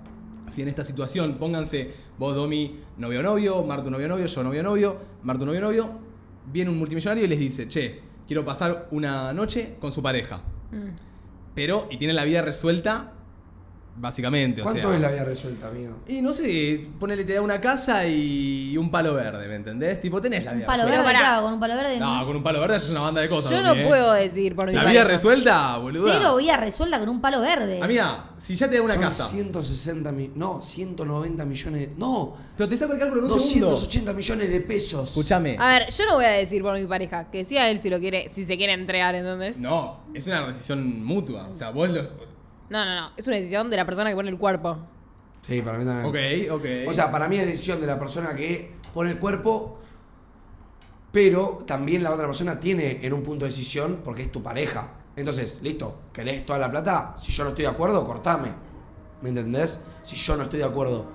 [0.52, 4.97] si en esta situación, pónganse vos, Domi, novio novio, Martu novio novio, yo novio novio,
[5.24, 5.89] Martu novio novio,
[6.52, 10.41] viene un multimillonario y les dice, che, quiero pasar una noche con su pareja.
[10.72, 10.95] Mm.
[11.56, 13.14] Pero, y tienen la vida resuelta,
[14.00, 14.62] básicamente.
[14.62, 15.97] o ¿Cuánto sea, es la vida resuelta, amigo?
[16.08, 20.00] Y no sé, ponele, te da una casa y un palo verde, ¿me entendés?
[20.02, 21.08] Tipo, tenés la vida palo resuelta.
[21.08, 22.00] verde, claro, con un palo verde.
[22.00, 23.52] No, con un palo verde haces una banda de cosas.
[23.52, 23.86] Yo no ¿eh?
[23.86, 26.14] puedo decir por mi La vida resuelta, boluda.
[26.18, 27.82] Cero vida resuelta con un palo verde.
[27.82, 29.28] Amiga, si ya te da una Son casa.
[29.28, 30.38] 160 millones.
[30.38, 31.89] No, 190 millones.
[31.97, 33.70] No, Pero te saco el cálculo en un segundo.
[33.72, 35.10] 280 millones de pesos.
[35.10, 35.58] Escúchame.
[35.60, 37.30] A ver, yo no voy a decir por mi pareja.
[37.30, 39.58] Que sea él si lo quiere, si se quiere entregar, ¿entendés?
[39.58, 41.47] No, es una decisión mutua.
[41.52, 42.29] O sea, vos lo.
[42.70, 43.12] No, no, no.
[43.18, 44.78] Es una decisión de la persona que pone el cuerpo.
[45.42, 46.50] Sí, para mí también.
[46.50, 46.90] Ok, ok.
[46.90, 49.80] O sea, para mí es decisión de la persona que pone el cuerpo,
[51.12, 54.92] pero también la otra persona tiene en un punto de decisión porque es tu pareja.
[55.16, 57.16] Entonces, listo, ¿querés toda la plata?
[57.18, 58.54] Si yo no estoy de acuerdo, cortame.
[59.22, 59.82] ¿Me entendés?
[60.04, 61.06] Si yo no estoy de acuerdo.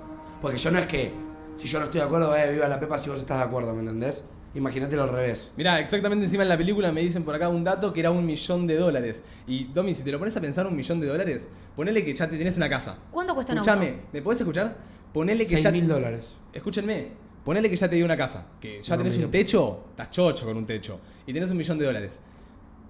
[0.43, 1.13] Porque yo no es que,
[1.55, 3.73] si yo no estoy de acuerdo, eh, viva la pepa si vos estás de acuerdo,
[3.73, 4.25] ¿me entendés?
[4.55, 5.53] Imagínatelo al revés.
[5.57, 8.25] Mirá, exactamente encima en la película me dicen por acá un dato que era un
[8.25, 9.23] millón de dólares.
[9.49, 12.29] Y Domi, si te lo pones a pensar un millón de dólares, ponele que ya
[12.31, 12.97] te tenés una casa.
[13.11, 14.03] ¿Cuánto cuesta un Escúchame, auto?
[14.13, 14.77] ¿me podés escuchar?
[15.13, 15.71] Ponele que 6 ya.
[15.73, 16.39] mil dólares.
[16.53, 17.09] Escúchenme,
[17.45, 20.45] ponele que ya te dio una casa, que ya No, tenés un techo, estás chocho
[20.47, 22.21] con un techo, y tenés un millón de dólares.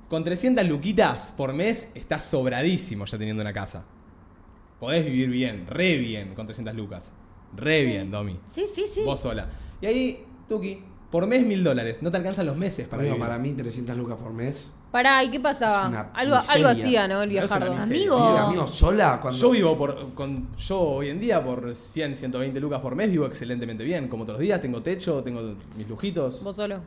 [0.09, 3.85] Con 300 luquitas por mes estás sobradísimo ya teniendo una casa.
[4.79, 7.15] Podés vivir bien, re bien con 300 lucas.
[7.57, 8.39] Re bien, Domi.
[8.47, 9.03] Sí, sí, sí.
[9.05, 9.49] Vos sola.
[9.81, 12.03] Y ahí, Tuki, Por mes mil dólares.
[12.03, 13.29] No te alcanzan los meses para Amigo, vivir.
[13.29, 14.75] para mí 300 lucas por mes.
[14.91, 15.83] Pará, ¿y qué pasaba?
[15.85, 16.55] Es una Algo, miseria.
[16.55, 17.23] algo hacía, ¿no?
[17.23, 17.83] El es una miseria.
[17.83, 18.17] Amigo.
[18.17, 19.39] Sí, amigo, sola cuando...
[19.41, 20.13] Yo vivo por.
[20.15, 24.09] Con, yo hoy en día por 100, 120 lucas por mes vivo excelentemente bien.
[24.09, 25.41] Como otros días, tengo techo, tengo
[25.77, 26.43] mis lujitos.
[26.43, 26.81] ¿Vos solo?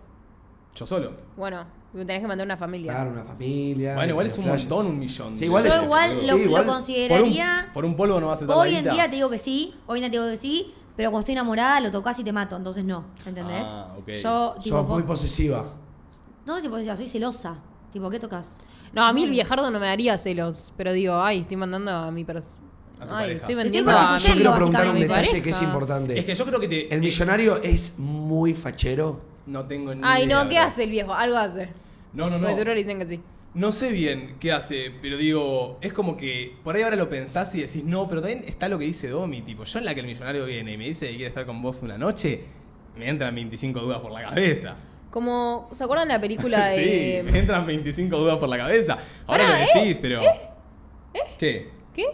[0.76, 1.12] Yo solo.
[1.38, 2.92] Bueno, tenés que mantener una familia.
[2.94, 3.96] Claro, una familia.
[3.96, 4.70] Bueno, igual es un flashes.
[4.70, 5.34] montón un millón.
[5.34, 7.70] Sí, igual Yo es- igual sí, lo, igual lo Por un, consideraría.
[7.74, 9.74] por un polvo no vas a hacer Hoy la en día te digo que sí,
[9.88, 12.34] hoy en día te digo que sí, pero cuando estoy enamorada lo tocas y te
[12.34, 13.64] mato, entonces no, ¿entendés?
[13.66, 14.10] Ah, ok.
[14.10, 15.66] Yo, tipo, Sos muy posesiva.
[16.46, 17.56] no sé si puedo decir, soy celosa.
[17.94, 18.58] Tipo, ¿qué tocas?
[18.92, 20.74] No, a mí el viejardo no me daría celos.
[20.76, 22.64] Pero digo, ay, estoy mandando a mi persona.
[23.00, 23.40] A tu Ay, pareja.
[23.42, 25.08] estoy vendiendo estoy a Yo quiero preguntar un básicamente.
[25.08, 25.44] detalle pareja.
[25.44, 26.20] que es importante.
[26.20, 26.94] Es que yo creo que te.
[26.94, 29.22] ¿El millonario es muy fachero?
[29.46, 30.70] No tengo ni Ay, idea, no, ¿qué ¿verdad?
[30.72, 31.14] hace el viejo?
[31.14, 31.70] Algo hace.
[32.14, 32.40] No, no, no.
[32.40, 33.22] Porque seguro le dicen que sí.
[33.58, 37.56] No sé bien qué hace, pero digo, es como que por ahí ahora lo pensás
[37.56, 40.02] y decís, no, pero también está lo que dice Domi, tipo, yo en la que
[40.02, 42.44] el millonario viene y me dice que quiere estar con vos una noche,
[42.96, 44.76] me entran 25 dudas por la cabeza.
[45.10, 47.24] Como, ¿se acuerdan de la película de.
[47.26, 49.00] Sí, me entran 25 dudas por la cabeza.
[49.26, 50.20] Ahora Pará, lo decís, pero...
[51.40, 51.70] ¿Qué?
[51.96, 52.06] ¿Qué?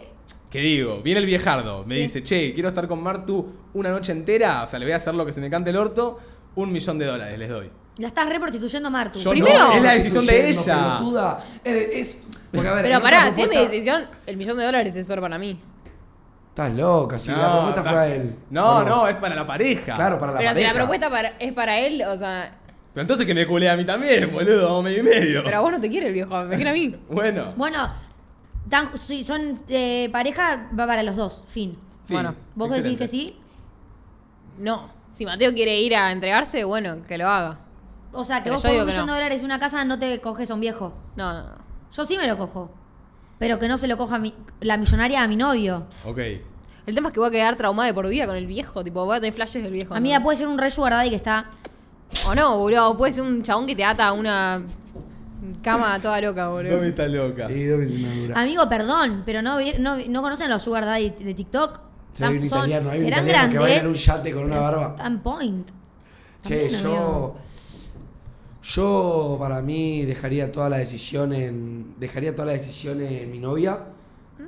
[0.48, 1.02] ¿Qué digo?
[1.02, 2.00] Viene el viejardo, me Sí.
[2.02, 5.12] dice, che, quiero estar con Martu una noche entera, o sea, le voy a hacer
[5.14, 6.18] lo que se me cante el orto,
[6.54, 7.70] un millón de dólares les doy.
[7.98, 9.18] La estás re prostituyendo, Martu.
[9.20, 10.64] Yo Primero- no, es la decisión de ella.
[10.98, 11.44] pelotuda.
[11.62, 12.22] Es, es-
[12.52, 14.64] porque, a ver, Pero en otra pará, si es mi propuesta- decisión, el millón de
[14.64, 15.60] dólares es solo para mí.
[16.48, 18.34] Estás loca, si la propuesta fue a él.
[18.50, 19.94] No, ¿O no, es para la pareja.
[19.96, 20.68] Claro, para la pero pareja.
[20.70, 22.52] si la propuesta para- es para él, o sea.
[22.92, 25.42] Pero entonces que me culé a mí también, boludo, vamos medio y medio.
[25.44, 26.94] Pero a vos no te quiere el viejo, me quiere a mí.
[27.10, 27.52] Bueno.
[27.56, 27.88] Bueno,
[28.68, 31.76] tan- si son eh, pareja, va para los dos, fin.
[32.06, 33.04] fin, bueno, ¿Vos decís excelente.
[33.04, 33.36] que sí?
[34.58, 34.90] No.
[35.12, 37.58] Si Mateo quiere ir a entregarse, bueno, que lo haga.
[38.14, 39.12] O sea, que Pero vos yo por digo un que millón no.
[39.14, 40.92] de dólares y una casa no te coges a un viejo.
[41.16, 41.54] No, no, no.
[41.92, 42.70] Yo sí me lo cojo.
[43.38, 45.86] Pero que no se lo coja mi- la millonaria a mi novio.
[46.04, 46.18] Ok.
[46.86, 48.84] El tema es que voy a quedar traumada de por vida con el viejo.
[48.84, 49.94] Tipo, voy a tener flashes del viejo.
[49.94, 50.24] Amiga, ¿no?
[50.24, 51.46] puede ser un re sugar daddy que está...
[52.28, 52.90] O no, boludo.
[52.90, 54.62] o Puede ser un chabón que te ata a una
[55.62, 56.76] cama toda loca, boludo.
[56.76, 57.48] Domi está loca.
[57.48, 58.40] Sí, Domi es una dura.
[58.42, 61.80] Amigo, perdón, pero no, vi- no, no conocen los sugar daddy de TikTok.
[62.12, 64.06] Sí, hay un Son- italiano, hay un serán italiano que baila en un grandes.
[64.06, 64.94] yate con una barba.
[64.94, 65.68] Tan point.
[66.42, 66.88] Che, También, yo.
[66.96, 67.36] amigo.
[68.64, 71.94] Yo para mí dejaría toda la decisión en.
[71.98, 73.78] Dejaría toda la decisión en mi novia.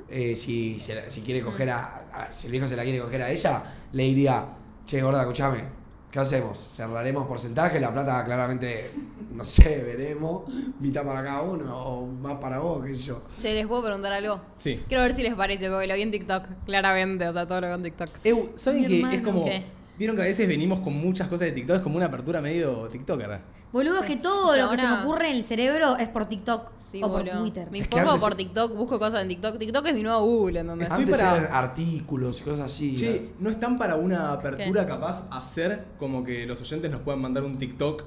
[0.09, 3.21] Eh, si, se si quiere coger a, a- Si el viejo se la quiere coger
[3.21, 3.63] a ella,
[3.93, 4.45] le diría,
[4.85, 5.63] che, gorda, escúchame,
[6.09, 6.57] ¿qué hacemos?
[6.73, 7.79] ¿Cerraremos porcentaje?
[7.79, 8.91] La plata claramente,
[9.33, 10.43] no sé, veremos.
[10.79, 13.21] Mitad para cada uno o más para vos, qué sé yo.
[13.37, 14.41] Che, ¿les puedo preguntar algo?
[14.57, 14.81] Sí.
[14.87, 17.27] Quiero ver si les parece, porque lo vi en TikTok, claramente.
[17.27, 18.09] O sea, todo lo vi en TikTok.
[18.55, 19.13] ¿saben que hermano.
[19.15, 19.45] es como.
[19.45, 19.63] ¿Qué?
[19.99, 22.87] Vieron que a veces venimos con muchas cosas de TikTok, es como una apertura medio
[22.87, 23.39] TikToker.
[23.73, 26.07] Boludo, es que todo O sea, lo que se me ocurre en el cerebro es
[26.07, 27.39] por TikTok Sí, o por boludo.
[27.41, 27.67] Twitter.
[27.69, 29.57] Me Es que informo antes- por TikTok, busco cosas en TikTok.
[29.57, 30.87] TikTok es mi nuevo Google, ¿entendés?
[30.89, 32.95] Estoy Antes para- eran artículos y cosas así.
[32.95, 34.87] Che, ¿no están para una apertura ¿Qué?
[34.91, 38.03] capaz hacer como que los oyentes nos puedan mandar un TikTok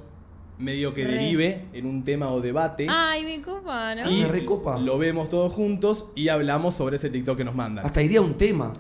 [0.59, 1.13] medio que Re.
[1.13, 2.87] derive en un tema o debate?
[2.89, 4.11] Ay, mi copa, ¿no?
[4.11, 4.79] y me recopa.
[4.79, 7.85] lo vemos todos juntos y hablamos sobre ese TikTok que nos mandan.
[7.85, 8.73] Hasta iría un tema.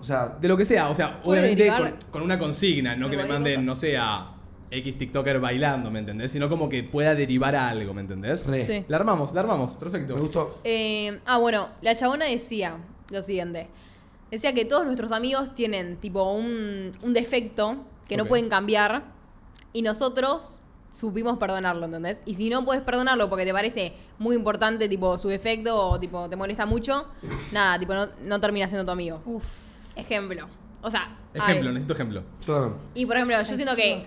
[0.00, 2.94] O sea, De lo que sea, o sea, Puede obviamente derivar con, con una consigna,
[2.96, 3.64] no que me cualquier manden, cosa.
[3.66, 4.33] no sé, a
[4.74, 6.32] X TikToker bailando, ¿me entendés?
[6.32, 8.46] Sino como que pueda derivar a algo, ¿me entendés?
[8.46, 8.64] Re.
[8.64, 8.84] Sí.
[8.88, 10.14] La armamos, la armamos, perfecto.
[10.14, 10.60] me gustó.
[10.64, 12.78] Eh, ah, bueno, la chabona decía
[13.10, 13.68] lo siguiente.
[14.30, 17.76] Decía que todos nuestros amigos tienen tipo un, un defecto
[18.08, 19.04] que no pueden cambiar
[19.72, 20.60] y nosotros
[20.90, 22.22] supimos perdonarlo, ¿entendés?
[22.24, 26.28] Y si no puedes perdonarlo porque te parece muy importante tipo su defecto o tipo
[26.28, 27.06] te molesta mucho,
[27.52, 29.22] nada, tipo no, no termina siendo tu amigo.
[29.24, 29.44] Uf.
[29.96, 30.48] Ejemplo.
[30.82, 32.22] O sea, Ejemplo, necesito ejemplo.
[32.94, 34.02] Y por ejemplo, yo siento que.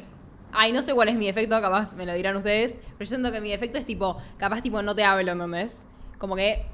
[0.51, 2.79] Ay, no sé cuál es mi defecto, capaz me lo dirán ustedes.
[2.97, 5.85] Pero yo siento que mi defecto es tipo, capaz tipo no te hablo, ¿entendés?
[6.17, 6.65] Como que,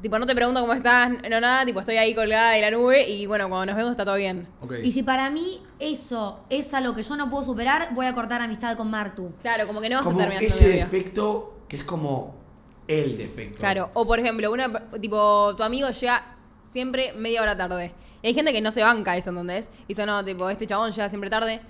[0.00, 3.08] tipo, no te pregunto cómo estás, no nada, tipo, estoy ahí colgada de la nube
[3.08, 4.48] y bueno, cuando nos vemos está todo bien.
[4.60, 4.74] Ok.
[4.82, 8.42] Y si para mí eso es algo que yo no puedo superar, voy a cortar
[8.42, 9.32] amistad con Martu.
[9.40, 12.34] Claro, como que no vas Como a terminar ese defecto que es como
[12.88, 13.58] el defecto.
[13.58, 17.92] Claro, o por ejemplo, una, tipo, tu amigo llega siempre media hora tarde.
[18.22, 19.70] Y hay gente que no se banca eso, ¿entendés?
[19.84, 21.60] Y dice, no, tipo, este chabón llega siempre tarde,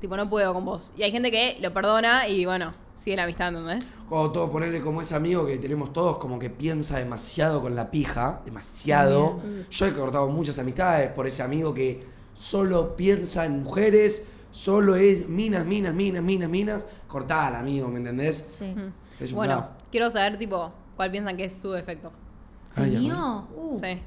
[0.00, 0.92] tipo, no puedo con vos.
[0.96, 3.96] Y hay gente que lo perdona y bueno, sigue la amistad, ¿entendés?
[4.10, 7.90] O todo ponerle como ese amigo que tenemos todos, como que piensa demasiado con la
[7.90, 9.40] pija, demasiado.
[9.70, 15.28] Yo he cortado muchas amistades por ese amigo que solo piensa en mujeres, solo es
[15.28, 16.86] minas, minas, minas, minas, minas.
[17.08, 18.46] Cortala, amigo, ¿me entendés?
[18.50, 18.74] Sí.
[19.18, 19.72] Es un Bueno, bravo.
[19.90, 22.12] quiero saber, tipo, cuál piensan que es su defecto.
[22.76, 23.48] Ay, ¿El mío?
[23.56, 23.78] Uh.
[23.80, 23.98] Sí.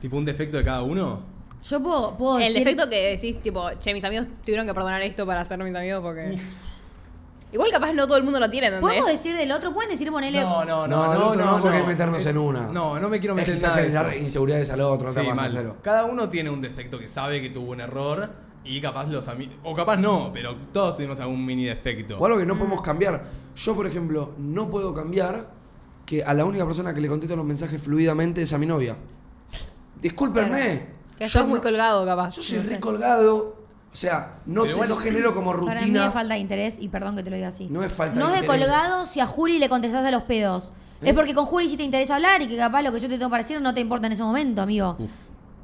[0.00, 1.20] ¿Tipo un defecto de cada uno?
[1.64, 2.64] Yo puedo, puedo El decir...
[2.64, 6.00] defecto que decís, tipo, che, mis amigos tuvieron que perdonar esto para ser mis amigos
[6.02, 6.38] porque.
[7.52, 8.90] Igual capaz no todo el mundo lo tiene, ¿entendés?
[8.90, 9.72] ¿Podemos decir del otro?
[9.72, 10.40] ¿Pueden decir ponerle...
[10.42, 12.66] No, no, No, no, no, otro no, no, porque meternos en una.
[12.72, 14.22] No, no me quiero Es meter que en nada de generar eso.
[14.22, 15.50] inseguridades al otro, no Sí, te mal.
[15.52, 15.76] cero.
[15.80, 18.30] Cada uno tiene un defecto que sabe que tuvo un error
[18.64, 19.54] Y capaz los amigos.
[19.62, 22.18] O capaz no, pero todos tuvimos algún mini defecto.
[22.18, 23.24] O algo que no podemos cambiar.
[23.54, 25.48] Yo, por ejemplo, no puedo cambiar
[26.04, 28.96] que a la única persona que le contesto los mensajes fluidamente es a mi novia.
[30.02, 30.95] Discúlpenme.
[31.18, 32.36] Que Yo estás muy no- colgado, capaz.
[32.36, 32.70] Yo soy no sé.
[32.70, 33.56] recolgado.
[33.92, 36.06] O sea, no, te- igual- no genero como Para mí rutina.
[36.08, 37.68] es falta de interés y perdón que te lo diga así.
[37.70, 38.66] No es falta No de es de interés.
[38.66, 40.72] colgado si a Juli le contestás a los pedos.
[41.00, 41.08] ¿Eh?
[41.10, 43.16] Es porque con Juli sí te interesa hablar y que capaz lo que yo te
[43.16, 44.96] tengo para decir no te importa en ese momento, amigo.
[44.98, 45.10] Uf.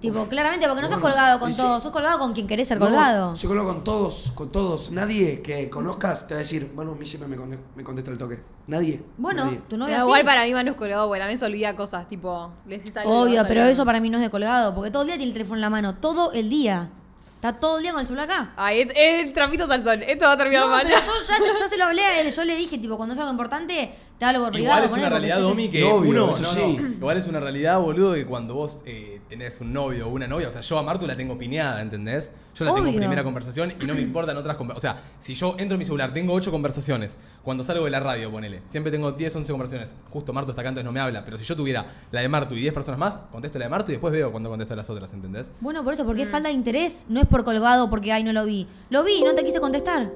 [0.03, 2.79] Tipo, claramente porque no sos Bueno, colgado con todos, sos colgado con quien querés ser
[2.81, 3.37] No, colgado.
[3.37, 4.91] Soy colgado con todos, con todos.
[4.91, 8.11] Nadie que conozcas te va a decir, bueno, a mí siempre me, con- me contesta
[8.11, 8.41] el toque.
[8.67, 9.01] Nadie.
[9.17, 9.61] Bueno, nadie.
[9.69, 12.51] tu novia Pero igual para mí Manu es colgado, porque también se olvida cosas, tipo,
[12.67, 13.71] le decís algo Obvio, pero olvidando.
[13.71, 15.61] eso para mí no es de colgado, porque todo el día tiene el teléfono en
[15.63, 16.91] la mano, todo el día.
[17.37, 18.53] Está todo el día con el celular acá.
[18.57, 20.01] Ay, es, es el trapito al sol.
[20.07, 20.83] Esto va a terminar No, mal.
[20.85, 23.15] pero yo ya, se- ya se lo hablé a él, yo le dije, tipo, cuando
[23.15, 24.85] es algo importante, te hablo por privado.
[24.85, 26.27] Igual es una realidad, Domi, que Obvio, uno.
[26.27, 26.77] no, sí.
[26.81, 26.89] no.
[26.89, 30.49] Igual es una realidad, boludo, que cuando vos eh, tenés un novio o una novia,
[30.49, 32.31] o sea, yo a Martu la tengo pineada, ¿entendés?
[32.55, 33.01] Yo la tengo en Obvio.
[33.01, 34.99] primera conversación y no me importan otras conversaciones.
[34.99, 37.19] O sea, si yo entro en mi celular, tengo ocho conversaciones.
[37.43, 38.61] Cuando salgo de la radio, ponele.
[38.67, 39.95] Siempre tengo 10, 11 conversaciones.
[40.11, 41.25] Justo Martu está acá, entonces no me habla.
[41.25, 43.91] Pero si yo tuviera la de Martu y 10 personas más, contesto la de Martu
[43.91, 45.53] y después veo cuando contesto las otras, ¿entendés?
[45.61, 46.33] Bueno, por eso, porque es Mm.
[46.33, 48.69] falta de interés, no es por colgado porque ay no lo vi.
[48.91, 50.11] Lo vi no te quise contestar.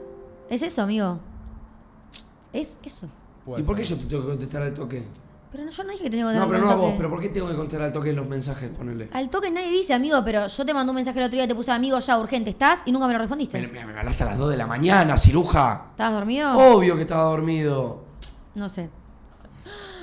[0.50, 1.20] Es eso, amigo.
[2.52, 3.08] Es eso.
[3.44, 5.02] Puede ¿Y por qué yo te tengo que contestar al toque?
[5.56, 6.86] Pero no, yo no dije que tenía que No, contestar pero no a al vos,
[6.88, 6.96] toque.
[6.98, 8.68] pero ¿por qué tengo que contestar al toque los mensajes?
[8.76, 9.08] Ponele.
[9.10, 11.54] Al toque nadie dice, amigo, pero yo te mandé un mensaje el otro día, te
[11.54, 12.82] puse amigo ya urgente, ¿estás?
[12.84, 13.58] Y nunca me lo respondiste.
[13.60, 15.86] Me, me, me hablaste a las 2 de la mañana, ciruja.
[15.92, 16.52] ¿Estabas dormido?
[16.58, 18.04] Obvio que estaba dormido.
[18.54, 18.90] No sé.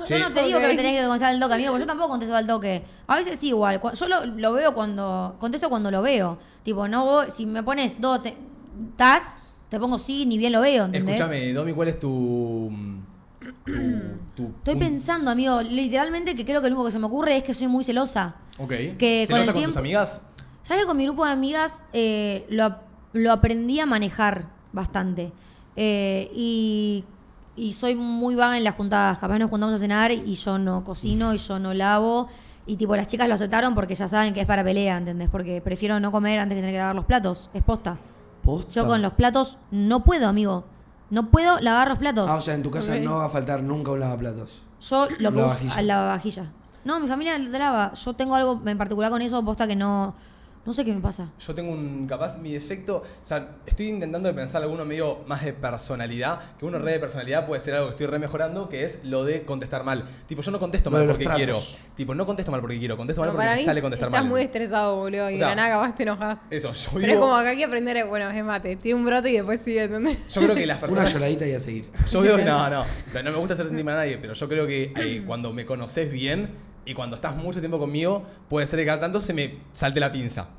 [0.05, 1.87] Che, Yo no te digo que me tenés que contestar al toque, amigo, porque yo
[1.87, 2.83] tampoco contesto al toque.
[3.07, 3.79] A veces sí, igual.
[3.93, 5.35] Yo lo, lo veo cuando.
[5.39, 6.39] Contesto cuando lo veo.
[6.63, 7.27] Tipo, no voy.
[7.31, 8.23] Si me pones dos.
[8.23, 8.35] te-
[8.89, 9.37] ¿Estás?
[9.69, 11.15] Te pongo sí, ni bien lo veo, ¿entendés?
[11.15, 12.69] Escúchame, Domi, ¿cuál es tu.
[13.65, 13.71] tu,
[14.35, 14.79] tu Estoy punto?
[14.79, 17.67] pensando, amigo, literalmente que creo que lo único que se me ocurre es que soy
[17.67, 18.35] muy celosa.
[18.59, 18.69] Ok.
[18.97, 20.21] que con ¿Celosa el con tus tiempo- amigas?
[20.63, 22.75] ¿Sabes que con mi grupo de amigas eh, lo,
[23.13, 25.31] lo aprendí a manejar bastante?
[25.75, 27.03] Eh, y,
[27.55, 29.19] y soy muy vaga en las juntadas.
[29.19, 32.29] Capaz nos juntamos a cenar y yo no cocino y yo no lavo.
[32.65, 35.27] Y tipo, las chicas lo aceptaron porque ya saben que es para pelea, ¿entendés?
[35.29, 37.49] Porque prefiero no comer antes que tener que lavar los platos.
[37.53, 37.97] Es posta.
[38.41, 38.71] ¿Posta?
[38.81, 40.63] Yo con los platos no puedo, amigo.
[41.13, 42.27] No puedo lavar los platos.
[42.27, 44.63] Ah, o sea, en tu casa no va a faltar nunca un lavaplatos.
[44.81, 45.77] Yo lo que uso Lavavajillas.
[45.77, 46.45] al lavavajilla.
[46.85, 47.93] No, mi familia lava.
[47.93, 50.15] Yo tengo algo en particular con eso, posta que no.
[50.65, 51.29] No sé qué me pasa.
[51.45, 55.43] Yo tengo un, capaz, mi defecto, o sea, estoy intentando de pensar alguno medio más
[55.43, 58.85] de personalidad, que uno re de personalidad puede ser algo que estoy re mejorando, que
[58.85, 60.05] es lo de contestar mal.
[60.25, 61.59] Tipo, yo no contesto mal porque quiero.
[61.95, 64.07] Tipo, no contesto mal porque quiero, contesto mal No, porque para me mí sale contestar
[64.07, 64.29] estás mal.
[64.29, 65.29] muy estresado, boludo.
[65.29, 66.39] Y O sea, de la nada capaz te enojas.
[66.49, 68.77] Eso, yo Pero es como que hay que aprender, bueno, es mate.
[68.77, 70.17] Tiene un brote y después sigue, ¿entendés?
[70.33, 71.13] yo creo que las Una personas...
[71.13, 71.89] lloradita y a seguir.
[72.09, 72.83] Yo veo que no, no,
[73.13, 75.51] no, no me gusta hacer sentir mal a nadie, pero yo creo que eh, cuando
[75.51, 79.33] me conoces bien y cuando estás mucho tiempo conmigo, puede ser que cada tanto se
[79.33, 80.49] me salte la pinza.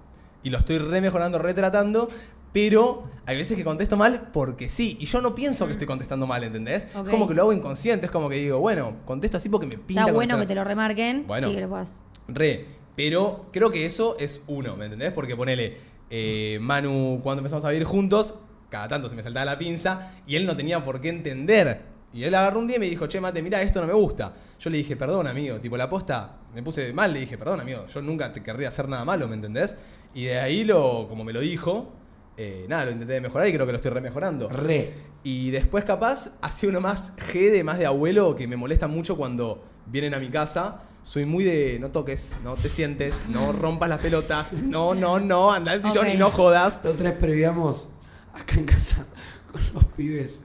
[0.42, 2.08] Y lo estoy re mejorando, retratando,
[2.52, 4.96] pero hay veces que contesto mal porque sí.
[5.00, 6.84] Y yo no pienso que estoy contestando mal, ¿entendés?
[6.84, 9.76] Es como que lo hago inconsciente, es como que digo, bueno, contesto así porque me
[9.76, 10.02] pinta.
[10.02, 11.50] Está bueno que te lo remarquen Bueno.
[11.50, 12.00] y que lo puedas.
[12.28, 15.12] Re, pero creo que eso es uno, ¿me entendés?
[15.12, 15.78] Porque ponele,
[16.10, 18.36] eh, Manu, cuando empezamos a vivir juntos,
[18.68, 21.93] cada tanto se me saltaba la pinza y él no tenía por qué entender.
[22.14, 24.32] Y él agarró un día y me dijo, che, mate, mira, esto no me gusta.
[24.60, 27.86] Yo le dije, perdón, amigo, tipo la posta, me puse mal, le dije, perdón, amigo,
[27.88, 29.76] yo nunca te querría hacer nada malo, ¿me entendés?
[30.14, 31.92] Y de ahí, lo, como me lo dijo,
[32.36, 34.48] eh, nada, lo intenté mejorar y creo que lo estoy remejorando.
[34.48, 34.92] Re.
[35.24, 39.16] Y después capaz, así uno más G de más de abuelo que me molesta mucho
[39.16, 40.82] cuando vienen a mi casa.
[41.02, 45.52] Soy muy de no toques, no te sientes, no rompas las pelotas, no, no, no,
[45.52, 46.80] anda al sillón y no jodas.
[46.84, 47.90] La otra vez previamos
[48.32, 49.04] acá en casa
[49.50, 50.44] con los pibes.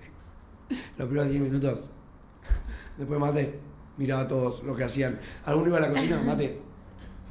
[0.97, 1.91] Los primeros 10 minutos.
[2.97, 3.59] Después mate,
[3.97, 5.19] miraba a todos lo que hacían.
[5.45, 6.59] Alguno iba a la cocina, mate.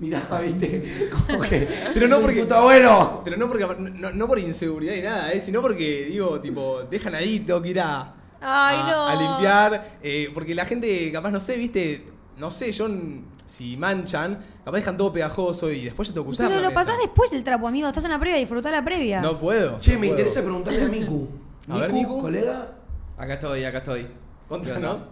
[0.01, 1.69] Miraba, viste, como que.
[1.93, 3.21] Pero no "Soy porque- puta bueno.
[3.25, 5.41] Pero no, porque, no, no por inseguridad ni nada, ¿eh?
[5.41, 9.07] sino porque, digo, tipo, dejan ahí, tengo que ir a, Ay, a, no.
[9.09, 9.99] a limpiar.
[10.03, 12.87] eh, porque la gente, capaz, no sé, viste, no sé, yo,
[13.45, 16.97] si manchan, capaz dejan todo pegajoso y después yo tengo que usar Pero lo pasás
[17.03, 17.89] después del trapo, amigo.
[17.89, 19.21] Estás en la previa, disfrutá la previa.
[19.21, 19.81] No puedo.
[19.81, 20.13] Che, no me puedo.
[20.19, 21.29] interesa preguntarle a Miku.
[21.71, 22.21] A ver, Miku.
[22.23, 22.75] colega.
[23.19, 24.07] Acá estoy, acá estoy.
[24.49, 25.07] Contanos.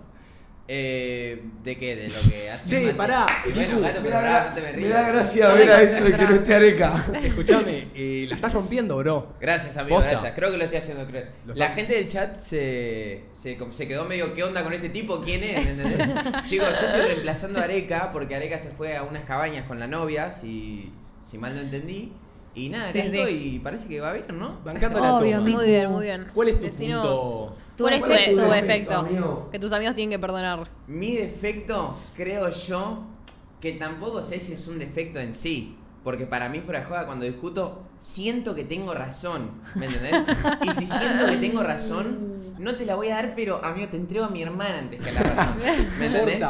[0.68, 1.94] Eh, ¿De qué?
[1.94, 2.94] ¿De lo que hace Mate?
[2.96, 6.08] pará, Y bueno, gato, me, da, pará, no te me da gracia ver a eso
[6.08, 7.04] y que no esté areca.
[7.22, 9.34] Escuchame, eh, la estás rompiendo, bro.
[9.40, 10.10] Gracias, amigo, Posta.
[10.10, 10.32] gracias.
[10.34, 11.06] Creo que lo estoy haciendo.
[11.06, 11.24] Creo.
[11.46, 14.88] Lo La estás- gente del chat se, se, se quedó medio, ¿qué onda con este
[14.88, 15.20] tipo?
[15.20, 15.66] ¿Quién es?
[15.66, 16.08] ¿Entendés?
[16.46, 19.86] Chicos, yo estoy reemplazando a Areca porque Areca se fue a unas cabañas con la
[19.86, 20.92] novia, si,
[21.22, 22.12] si mal no entendí.
[22.56, 23.16] Y nada, Sí, acá sí.
[23.18, 24.58] estoy y parece que va bien, ¿no?
[24.64, 25.50] Bancando la Obvio, toma.
[25.50, 26.26] Muy bien, muy bien.
[26.34, 27.56] ¿Cuál es tu Decinos punto?
[27.84, 28.96] ¿Cuál es tu, ¿Cuál es tu tu defecto, defecto?
[28.98, 29.48] amigo?
[29.52, 30.68] Que tus amigos tienen que perdonar.
[30.86, 33.04] Mi defecto, creo yo,
[33.60, 35.76] que tampoco sé si es un defecto en sí.
[36.04, 40.14] Porque para mí, fuera de joda, cuando discuto, siento que tengo razón, ¿me entendés?
[40.62, 43.96] Y si siento que tengo razón, no te la voy a dar, pero amigo, te
[43.96, 45.56] entrego a mi hermana antes que la razón,
[45.98, 46.44] ¿me entendés?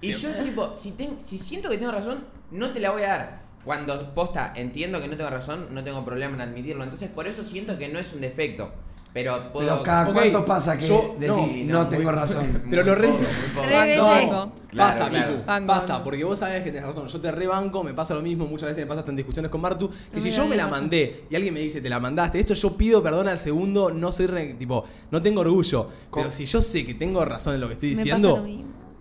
[0.00, 3.08] Y yo tipo, si, ten- si siento que tengo razón, no te la voy a
[3.08, 3.42] dar.
[3.64, 6.82] Cuando posta entiendo que no tengo razón, no tengo problema en admitirlo.
[6.82, 8.72] Entonces por eso siento que no es un defecto.
[9.14, 9.68] Pero puedo...
[9.68, 12.62] Pero cada cuánto pasa que yo- decís, no, no, muy- tengo razón.
[12.70, 13.08] Pero lo re-.
[13.08, 14.52] Banco.
[14.70, 15.66] Claro, pasa, claro.
[15.66, 17.06] Pasa, porque vos sabés que tenés razón.
[17.08, 19.60] Yo te rebanco, me pasa lo mismo, muchas veces me pasa hasta en discusiones con
[19.60, 22.40] Martu, que No si yo me la mandé y alguien me dice, te la mandaste,
[22.40, 25.88] esto yo pido perdón al segundo, no soy re- tipo, no tengo orgullo.
[26.12, 28.46] Pero si yo sé que tengo razón en lo que estoy diciendo,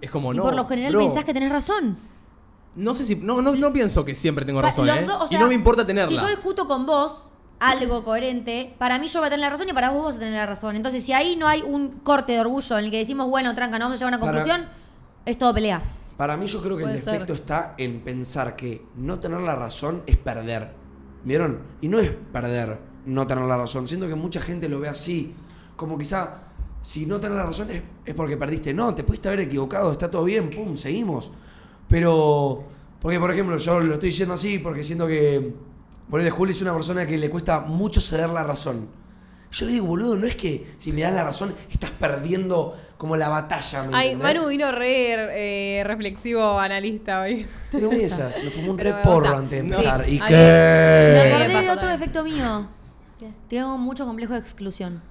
[0.02, 0.44] es como y no.
[0.44, 1.98] por lo general bro, pensás que tenés razón.
[2.76, 3.16] No sé si.
[3.16, 5.04] No, no, no pienso que siempre tengo razón, ¿eh?
[5.06, 6.10] dos, o sea, y no me importa tenerla.
[6.10, 7.26] Si yo discuto con vos
[7.62, 10.20] algo coherente, para mí yo voy a tener la razón y para vos vas a
[10.20, 10.76] tener la razón.
[10.76, 13.78] Entonces, si ahí no hay un corte de orgullo en el que decimos, bueno, tranca,
[13.78, 14.68] no vamos a llegar a una Para- conclusión,
[15.26, 15.80] es todo pelea.
[16.18, 17.14] Para mí yo creo que el Puede ser.
[17.14, 20.72] defecto está en pensar que no tener la razón es perder.
[21.24, 21.60] ¿Vieron?
[21.82, 23.88] Y no es perder no tener la razón.
[23.88, 25.34] Siento que mucha gente lo ve así.
[25.76, 26.42] Como quizá,
[26.82, 28.74] si no tener la razón es, es porque perdiste.
[28.74, 31.32] No, te pudiste haber equivocado, está todo bien, pum, seguimos.
[31.88, 32.64] Pero,
[33.00, 35.54] porque por ejemplo, yo lo estoy diciendo así porque siento que,
[36.12, 38.88] ponele, Juli es una persona que le cuesta mucho ceder la razón.
[39.52, 43.18] Yo le digo, boludo, no es que si me das la razón estás perdiendo como
[43.18, 44.36] la batalla, ¿me Ay, entendés?
[44.38, 47.46] Manu vino re eh, reflexivo analista hoy.
[47.72, 49.76] Tiene esas, me fumó un Pero re porro antes de No.
[49.76, 50.08] empezar.
[50.08, 50.34] ¿Y Ay, qué?
[51.14, 52.00] Me acordé de otro también.
[52.00, 52.68] defecto mío.
[53.20, 53.32] ¿Qué?
[53.50, 55.02] Tengo mucho complejo de exclusión.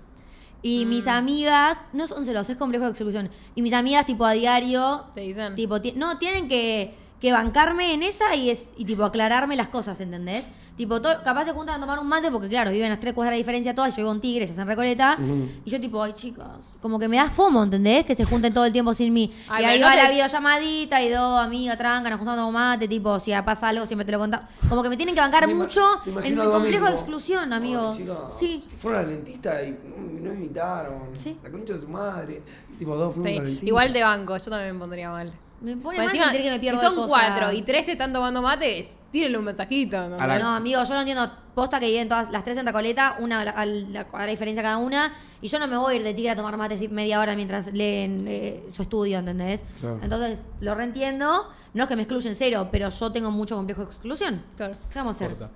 [0.62, 0.88] Y Mm.
[0.88, 3.30] mis amigas, no son celos, es complejo de exclusión.
[3.54, 5.54] Y mis amigas, tipo, a diario, Te dicen.
[5.54, 9.68] tipo, ti- no, tienen que, que bancarme en esa y es y tipo aclararme las
[9.68, 10.48] cosas, ¿entendés?
[10.76, 13.32] Tipo, to- capaz se juntan a tomar un mate porque, claro, viven a tres cuadras
[13.34, 13.90] de diferencia todas.
[13.94, 15.18] Yo vivo en Tigre, ellas en Recoleta.
[15.66, 16.46] Y yo, tipo, ay, chicas,
[16.80, 18.06] como que me da fomo, ¿entendés?
[18.06, 19.30] Que se junten todo el tiempo sin mí.
[19.46, 22.46] Ay, y ahí va no te- la videollamadita y dos amigas tranca, nos juntamos a
[22.46, 24.48] tomar mate, tipo, si pasa algo, siempre te lo contamos.
[24.70, 25.82] Como que me tienen que bancar Me mucho
[26.24, 27.90] en Domi complejo de exclusión, amigo.
[27.92, 28.64] "Ay, chicos, Sí.
[28.78, 31.10] Fueron al dentista y no, no me invitaron.
[31.14, 31.36] Sí.
[31.42, 32.42] La concha de su madre.
[32.78, 33.66] Tipo, dos fuimos Sí, al dentista.
[33.66, 35.30] Igual de banco, yo también me pondría mal.
[35.60, 37.10] Me pone Pues mal encima, sentir que me pierdo si son de cosas.
[37.28, 40.08] cuatro y tres están tomando mates, tírenle un mensajito.
[40.08, 40.16] ¿no?
[40.18, 41.30] A la- No, amigo, yo no entiendo.
[41.54, 44.30] Posta que viven todas las tres en Recoleta, una a la, a la cuadra de
[44.32, 45.12] diferencia cada una.
[45.42, 47.72] Y yo no me voy a ir de tigre a tomar mates media hora mientras
[47.74, 49.64] leen eh, su estudio, ¿entendés?
[49.80, 50.00] Claro.
[50.02, 51.48] Entonces, lo reentiendo.
[51.74, 54.42] No es que me excluyen cero, pero yo tengo mucho complejo de exclusión.
[54.56, 54.74] Claro.
[54.90, 55.36] ¿Qué vamos a hacer?
[55.36, 55.50] Corta.